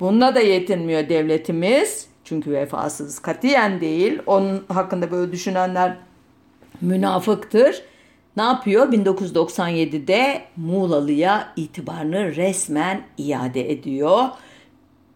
Bununla 0.00 0.34
da 0.34 0.40
yetinmiyor 0.40 1.08
devletimiz. 1.08 2.06
Çünkü 2.24 2.50
vefasız 2.52 3.18
katiyen 3.18 3.80
değil. 3.80 4.18
Onun 4.26 4.64
hakkında 4.68 5.10
böyle 5.10 5.32
düşünenler 5.32 5.96
münafıktır. 6.80 7.82
Ne 8.36 8.42
yapıyor? 8.42 8.92
1997'de 8.92 10.42
Muğlalı'ya 10.56 11.52
itibarını 11.56 12.36
resmen 12.36 13.02
iade 13.18 13.72
ediyor. 13.72 14.28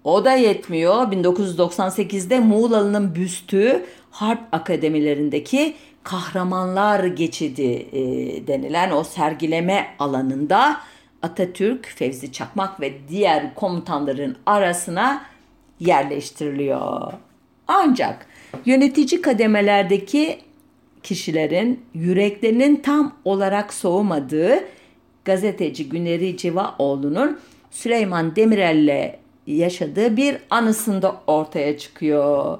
O 0.04 0.24
da 0.24 0.32
yetmiyor. 0.32 1.12
1998'de 1.12 2.40
Muğlalı'nın 2.40 3.14
büstü 3.14 3.84
harp 4.10 4.40
akademilerindeki 4.52 5.74
kahramanlar 6.02 7.04
geçidi 7.04 7.86
e, 7.92 8.00
denilen 8.46 8.90
o 8.90 9.04
sergileme 9.04 9.86
alanında 9.98 10.80
Atatürk, 11.22 11.86
Fevzi 11.86 12.32
Çakmak 12.32 12.80
ve 12.80 13.08
diğer 13.08 13.54
komutanların 13.54 14.36
arasına 14.46 15.22
yerleştiriliyor. 15.80 17.12
Ancak 17.68 18.26
yönetici 18.64 19.22
kademelerdeki 19.22 20.38
kişilerin 21.06 21.80
yüreklerinin 21.94 22.76
tam 22.76 23.16
olarak 23.24 23.74
soğumadığı 23.74 24.60
gazeteci 25.24 25.88
Güneri 25.88 26.36
Civaoğlu'nun 26.36 27.38
Süleyman 27.70 28.36
Demirel'le 28.36 29.16
yaşadığı 29.46 30.16
bir 30.16 30.36
anısında 30.50 31.16
ortaya 31.26 31.78
çıkıyor. 31.78 32.58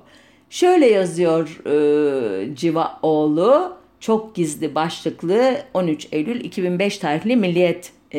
Şöyle 0.50 0.86
yazıyor 0.86 1.60
e, 1.66 2.54
Civaoğlu, 2.54 3.76
çok 4.00 4.34
gizli 4.34 4.74
başlıklı 4.74 5.56
13 5.74 6.08
Eylül 6.12 6.44
2005 6.44 6.98
tarihli 6.98 7.36
Milliyet 7.36 7.92
e, 8.12 8.18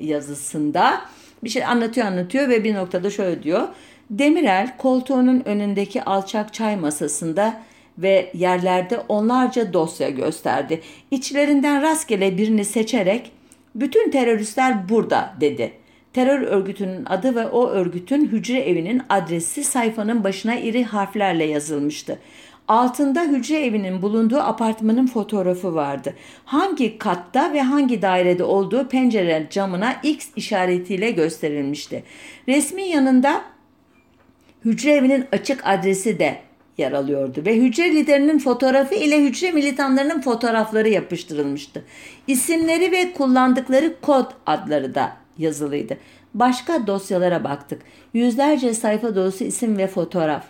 yazısında 0.00 1.00
bir 1.44 1.48
şey 1.48 1.64
anlatıyor 1.64 2.06
anlatıyor 2.06 2.48
ve 2.48 2.64
bir 2.64 2.74
noktada 2.74 3.10
şöyle 3.10 3.42
diyor. 3.42 3.68
Demirel 4.10 4.76
koltuğunun 4.76 5.42
önündeki 5.44 6.02
alçak 6.02 6.54
çay 6.54 6.76
masasında 6.76 7.62
ve 7.98 8.30
yerlerde 8.34 8.98
onlarca 9.08 9.72
dosya 9.72 10.10
gösterdi. 10.10 10.80
İçlerinden 11.10 11.82
rastgele 11.82 12.38
birini 12.38 12.64
seçerek 12.64 13.32
bütün 13.74 14.10
teröristler 14.10 14.88
burada 14.88 15.34
dedi. 15.40 15.72
Terör 16.12 16.40
örgütünün 16.40 17.04
adı 17.04 17.34
ve 17.34 17.46
o 17.46 17.68
örgütün 17.68 18.26
hücre 18.26 18.58
evinin 18.58 19.02
adresi 19.08 19.64
sayfanın 19.64 20.24
başına 20.24 20.54
iri 20.56 20.84
harflerle 20.84 21.44
yazılmıştı. 21.44 22.18
Altında 22.68 23.22
hücre 23.22 23.64
evinin 23.64 24.02
bulunduğu 24.02 24.38
apartmanın 24.38 25.06
fotoğrafı 25.06 25.74
vardı. 25.74 26.14
Hangi 26.44 26.98
katta 26.98 27.52
ve 27.52 27.62
hangi 27.62 28.02
dairede 28.02 28.44
olduğu 28.44 28.88
pencere 28.88 29.46
camına 29.50 29.96
X 30.02 30.28
işaretiyle 30.36 31.10
gösterilmişti. 31.10 32.04
Resmin 32.48 32.84
yanında 32.84 33.42
hücre 34.64 34.92
evinin 34.92 35.26
açık 35.32 35.66
adresi 35.66 36.18
de 36.18 36.38
yer 36.78 36.92
alıyordu 36.92 37.42
ve 37.46 37.56
hücre 37.56 37.92
liderinin 37.92 38.38
fotoğrafı 38.38 38.94
ile 38.94 39.24
hücre 39.24 39.52
militanlarının 39.52 40.20
fotoğrafları 40.20 40.88
yapıştırılmıştı. 40.88 41.84
İsimleri 42.26 42.92
ve 42.92 43.12
kullandıkları 43.12 44.00
kod 44.00 44.26
adları 44.46 44.94
da 44.94 45.12
yazılıydı. 45.38 45.96
Başka 46.34 46.86
dosyalara 46.86 47.44
baktık. 47.44 47.82
Yüzlerce 48.14 48.74
sayfa 48.74 49.14
dolusu 49.14 49.44
isim 49.44 49.78
ve 49.78 49.86
fotoğraf. 49.86 50.44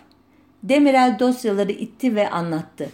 Demirel 0.63 1.17
dosyaları 1.19 1.71
itti 1.71 2.15
ve 2.15 2.29
anlattı. 2.29 2.89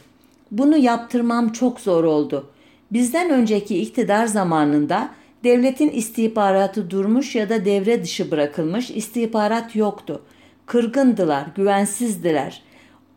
Bunu 0.52 0.78
yaptırmam 0.78 1.52
çok 1.52 1.80
zor 1.80 2.04
oldu. 2.04 2.50
Bizden 2.92 3.30
önceki 3.30 3.82
iktidar 3.82 4.26
zamanında 4.26 5.10
devletin 5.44 5.90
istihbaratı 5.90 6.90
durmuş 6.92 7.36
ya 7.36 7.50
da 7.50 7.66
devre 7.66 8.04
dışı 8.04 8.32
bırakılmış 8.32 8.92
istihbarat 8.92 9.76
yoktu. 9.76 10.22
Kırgındılar, 10.66 11.46
güvensizdiler. 11.56 12.62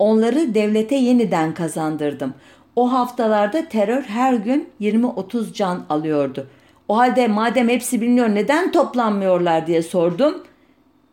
Onları 0.00 0.54
devlete 0.54 0.94
yeniden 0.94 1.54
kazandırdım. 1.54 2.34
O 2.76 2.92
haftalarda 2.92 3.68
terör 3.68 4.02
her 4.02 4.34
gün 4.34 4.68
20-30 4.80 5.52
can 5.52 5.84
alıyordu. 5.88 6.46
O 6.88 6.96
halde 6.96 7.28
madem 7.28 7.68
hepsi 7.68 8.00
biliniyor 8.00 8.28
neden 8.28 8.72
toplanmıyorlar 8.72 9.66
diye 9.66 9.82
sordum. 9.82 10.42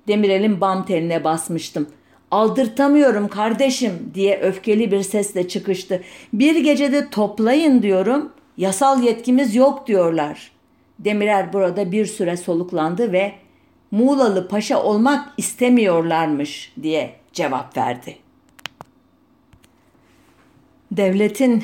Demirel'in 0.07 0.61
bam 0.61 0.85
teline 0.85 1.23
basmıştım. 1.23 1.87
Aldırtamıyorum 2.31 3.27
kardeşim 3.27 4.11
diye 4.13 4.39
öfkeli 4.39 4.91
bir 4.91 5.01
sesle 5.01 5.47
çıkıştı. 5.47 6.03
Bir 6.33 6.55
gecede 6.55 7.09
toplayın 7.09 7.81
diyorum. 7.81 8.31
Yasal 8.57 9.03
yetkimiz 9.03 9.55
yok 9.55 9.87
diyorlar. 9.87 10.51
Demirel 10.99 11.53
burada 11.53 11.91
bir 11.91 12.05
süre 12.05 12.37
soluklandı 12.37 13.11
ve 13.11 13.31
Muğlalı 13.91 14.47
paşa 14.47 14.83
olmak 14.83 15.33
istemiyorlarmış 15.37 16.73
diye 16.81 17.11
cevap 17.33 17.77
verdi 17.77 18.26
devletin 20.91 21.63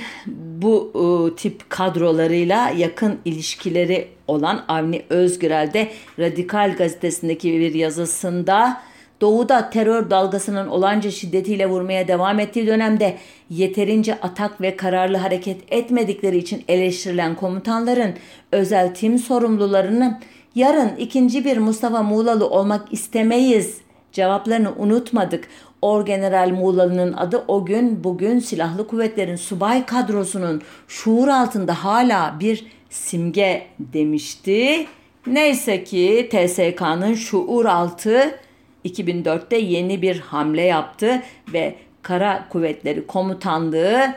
bu 0.62 0.92
e, 0.96 1.36
tip 1.36 1.70
kadrolarıyla 1.70 2.70
yakın 2.70 3.20
ilişkileri 3.26 4.08
olan 4.28 4.66
Avni 4.68 5.02
Özgürel 5.10 5.74
de 5.74 5.92
Radikal 6.20 6.76
gazetesindeki 6.78 7.60
bir 7.60 7.74
yazısında 7.74 8.82
Doğu'da 9.22 9.70
terör 9.70 10.10
dalgasının 10.10 10.68
olanca 10.68 11.12
şiddetiyle 11.12 11.70
vurmaya 11.70 12.08
devam 12.08 12.40
ettiği 12.40 12.68
dönemde 12.68 13.18
yeterince 13.50 14.20
atak 14.22 14.62
ve 14.62 14.78
kararlı 14.78 15.18
hareket 15.18 15.58
etmedikleri 15.68 16.38
için 16.38 16.64
eleştirilen 16.68 17.36
komutanların 17.36 18.14
özel 18.52 18.96
tim 18.96 19.18
sorumlularının 19.18 20.18
yarın 20.56 20.96
ikinci 20.98 21.46
bir 21.46 21.58
Mustafa 21.58 22.04
Muğlalı 22.04 22.50
olmak 22.50 22.94
istemeyiz 22.94 23.78
cevaplarını 24.14 24.74
unutmadık. 24.78 25.48
Orgeneral 25.82 26.50
Muğlalı'nın 26.50 27.14
adı 27.14 27.44
o 27.48 27.66
gün 27.66 28.04
bugün 28.04 28.40
silahlı 28.40 28.88
kuvvetlerin 28.88 29.36
subay 29.36 29.86
kadrosunun 29.86 30.62
şuur 30.88 31.28
altında 31.28 31.84
hala 31.84 32.38
bir 32.40 32.66
simge 32.90 33.68
demişti 33.80 34.88
Neyse 35.28 35.84
ki 35.84 36.30
TSK'nın 36.32 37.14
şuur 37.14 37.66
altı 37.66 38.40
2004'te 38.86 39.58
yeni 39.58 40.02
bir 40.02 40.20
hamle 40.20 40.62
yaptı 40.62 41.22
ve 41.54 41.76
Kara 42.02 42.50
Kuvvetleri 42.50 43.08
Komutanlığı 43.08 44.16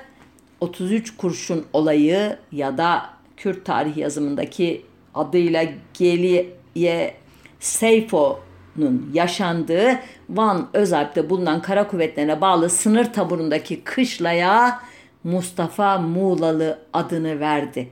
33 0.61 1.17
kurşun 1.17 1.67
olayı 1.73 2.37
ya 2.53 2.79
da 2.79 3.11
Kürt 3.37 3.65
tarih 3.65 3.97
yazımındaki 3.97 4.83
adıyla 5.15 5.65
Geliye 5.95 7.15
Seyfo'nun 8.77 9.11
yaşandığı 9.15 9.99
Van 10.31 10.69
Özalp'te 10.73 11.31
bulunan 11.31 11.63
kara 11.63 11.89
kuvvetlerine 11.89 12.41
bağlı 12.41 12.71
sınır 12.71 13.13
taburundaki 13.13 13.81
kışlaya 13.81 14.81
Mustafa 15.25 15.99
Muğlalı 15.99 16.79
adını 16.93 17.41
verdi. 17.41 17.89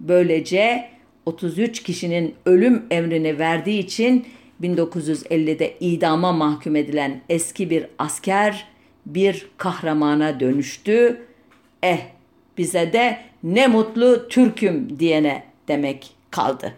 Böylece 0.00 0.88
33 1.26 1.82
kişinin 1.82 2.34
ölüm 2.46 2.82
emrini 2.90 3.38
verdiği 3.38 3.78
için 3.78 4.26
1950'de 4.62 5.78
idama 5.80 6.32
mahkum 6.32 6.76
edilen 6.76 7.20
eski 7.28 7.70
bir 7.70 7.86
asker 7.98 8.66
bir 9.06 9.46
kahramana 9.56 10.40
dönüştü. 10.40 11.22
Eh 11.82 11.98
bize 12.58 12.92
de 12.92 13.18
ne 13.42 13.66
mutlu 13.66 14.28
Türk'üm 14.28 14.98
diyene 14.98 15.42
demek 15.68 16.10
kaldı. 16.30 16.72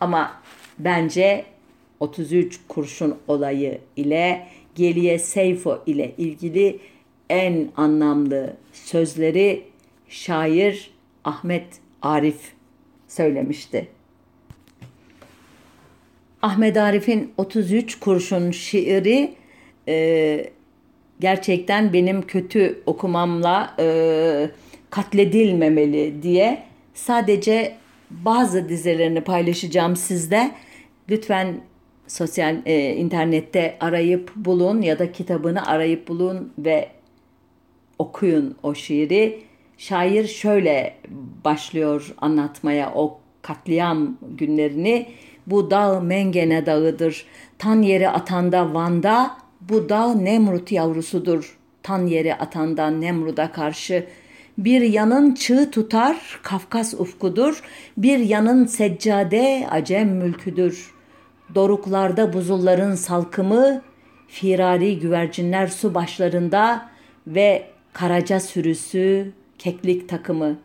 Ama 0.00 0.32
bence 0.78 1.44
33 2.00 2.60
kurşun 2.68 3.16
olayı 3.28 3.78
ile 3.96 4.46
Geliye 4.74 5.18
Seyfo 5.18 5.82
ile 5.86 6.14
ilgili 6.18 6.78
en 7.30 7.68
anlamlı 7.76 8.56
sözleri 8.72 9.64
şair 10.08 10.90
Ahmet 11.24 11.66
Arif 12.02 12.52
söylemişti. 13.08 13.88
Ahmet 16.42 16.76
Arif'in 16.76 17.32
33 17.36 17.98
kurşun 18.00 18.50
şiiri 18.50 19.34
e, 19.88 20.50
gerçekten 21.20 21.92
benim 21.92 22.22
kötü 22.22 22.82
okumamla 22.86 23.74
e, 23.78 24.50
katledilmemeli 24.90 26.22
diye 26.22 26.62
sadece 26.94 27.76
bazı 28.10 28.68
dizelerini 28.68 29.20
paylaşacağım 29.20 29.96
sizde. 29.96 30.50
Lütfen 31.10 31.60
sosyal 32.08 32.56
e, 32.66 32.94
internette 32.94 33.76
arayıp 33.80 34.32
bulun 34.36 34.82
ya 34.82 34.98
da 34.98 35.12
kitabını 35.12 35.66
arayıp 35.66 36.08
bulun 36.08 36.52
ve 36.58 36.88
okuyun 37.98 38.56
o 38.62 38.74
şiiri. 38.74 39.42
Şair 39.78 40.26
şöyle 40.26 40.94
başlıyor 41.44 42.14
anlatmaya 42.18 42.92
o 42.94 43.18
katliam 43.42 44.16
günlerini. 44.38 45.06
Bu 45.46 45.70
dağ 45.70 46.00
Mengene 46.00 46.66
dağıdır. 46.66 47.24
Tan 47.58 47.82
yeri 47.82 48.08
atanda 48.08 48.74
Van'da 48.74 49.30
bu 49.60 49.88
dağ 49.88 50.14
Nemrut 50.14 50.72
yavrusudur. 50.72 51.58
Tan 51.82 52.06
yeri 52.06 52.34
atanda 52.34 52.90
Nemrut'a 52.90 53.52
karşı 53.52 54.06
bir 54.58 54.80
yanın 54.80 55.34
çığ 55.34 55.70
tutar 55.70 56.40
Kafkas 56.42 56.94
ufkudur. 56.94 57.62
Bir 57.96 58.18
yanın 58.18 58.64
seccade 58.64 59.66
Acem 59.70 60.08
mülküdür. 60.08 60.97
Doruklarda 61.54 62.32
buzulların 62.32 62.94
salkımı, 62.94 63.82
firari 64.28 64.98
güvercinler 64.98 65.66
su 65.66 65.94
başlarında 65.94 66.88
ve 67.26 67.66
karaca 67.92 68.40
sürüsü, 68.40 69.32
keklik 69.58 70.08
takımı. 70.08 70.58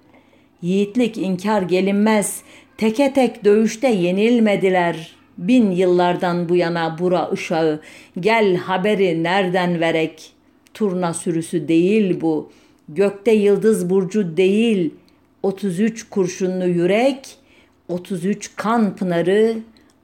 Yiğitlik 0.61 1.17
inkar 1.17 1.61
gelinmez, 1.61 2.41
teke 2.77 3.13
tek 3.13 3.45
dövüşte 3.45 3.87
yenilmediler. 3.87 5.15
Bin 5.37 5.71
yıllardan 5.71 6.49
bu 6.49 6.55
yana 6.55 6.99
bura 6.99 7.31
uşağı, 7.31 7.81
gel 8.19 8.55
haberi 8.55 9.23
nereden 9.23 9.79
verek. 9.79 10.31
Turna 10.73 11.13
sürüsü 11.13 11.67
değil 11.67 12.21
bu, 12.21 12.51
gökte 12.89 13.31
yıldız 13.31 13.89
burcu 13.89 14.37
değil. 14.37 14.93
33 15.43 16.09
kurşunlu 16.09 16.67
yürek, 16.67 17.35
33 17.89 18.55
kan 18.55 18.95
pınarı, 18.95 19.57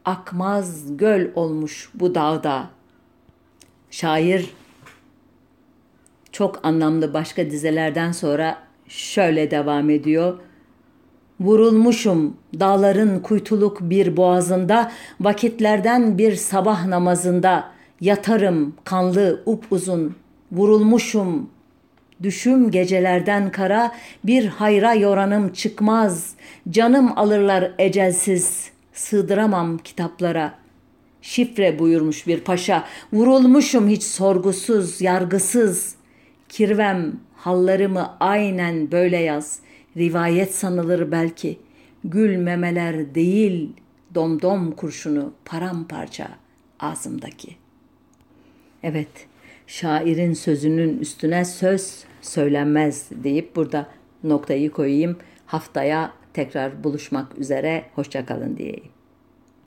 akmaz 0.10 0.97
göl 0.97 1.28
olmuş 1.36 1.89
bu 1.93 2.16
dağda. 2.16 2.70
Şair 3.91 4.49
çok 6.32 6.66
anlamlı 6.66 7.14
başka 7.14 7.51
dizelerden 7.51 8.12
sonra 8.12 8.57
şöyle 8.88 9.51
devam 9.51 9.89
ediyor. 9.89 10.39
Vurulmuşum 11.39 12.38
dağların 12.60 13.20
kuytuluk 13.20 13.82
bir 13.82 14.18
boğazında, 14.18 14.91
vakitlerden 15.20 16.18
bir 16.18 16.36
sabah 16.36 16.86
namazında, 16.86 17.72
yatarım 18.01 18.76
kanlı 18.86 19.43
upuzun, 19.45 20.16
vurulmuşum 20.51 21.49
Düşüm 22.24 22.72
gecelerden 22.72 23.51
kara, 23.51 23.91
bir 24.24 24.45
hayra 24.45 24.93
yoranım 24.93 25.53
çıkmaz, 25.53 26.34
canım 26.70 27.14
alırlar 27.16 27.72
ecelsiz, 27.78 28.72
sığdıramam 29.00 29.78
kitaplara. 29.78 30.54
Şifre 31.22 31.80
buyurmuş 31.80 32.28
bir 32.28 32.39
paşa, 32.39 32.88
vurulmuşum 33.14 33.88
hiç 33.88 34.04
sorgusuz, 34.04 35.02
yargısız. 35.02 35.95
Kirvem 36.50 37.20
hallarımı 37.36 38.18
aynen 38.20 38.91
böyle 38.91 39.18
yaz, 39.18 39.60
rivayet 39.97 40.56
sanılır 40.56 41.12
belki. 41.12 41.60
Gül 42.04 42.38
memeler 42.38 43.16
değil, 43.16 43.74
domdom 44.16 44.72
kurşunu 44.72 45.34
paramparça 45.45 46.28
ağzımdaki. 46.80 47.56
Evet, 48.84 49.28
şairin 49.68 50.34
sözünün 50.34 51.00
üstüne 51.00 51.45
söz 51.45 52.04
söylenmez 52.22 53.10
deyip 53.12 53.56
burada 53.56 53.88
noktayı 54.24 54.72
koyayım. 54.72 55.18
Haftaya 55.45 56.18
tekrar 56.39 56.83
buluşmak 56.83 57.37
üzere. 57.37 57.83
Hoşçakalın 57.95 58.57
diyeyim. 58.57 58.99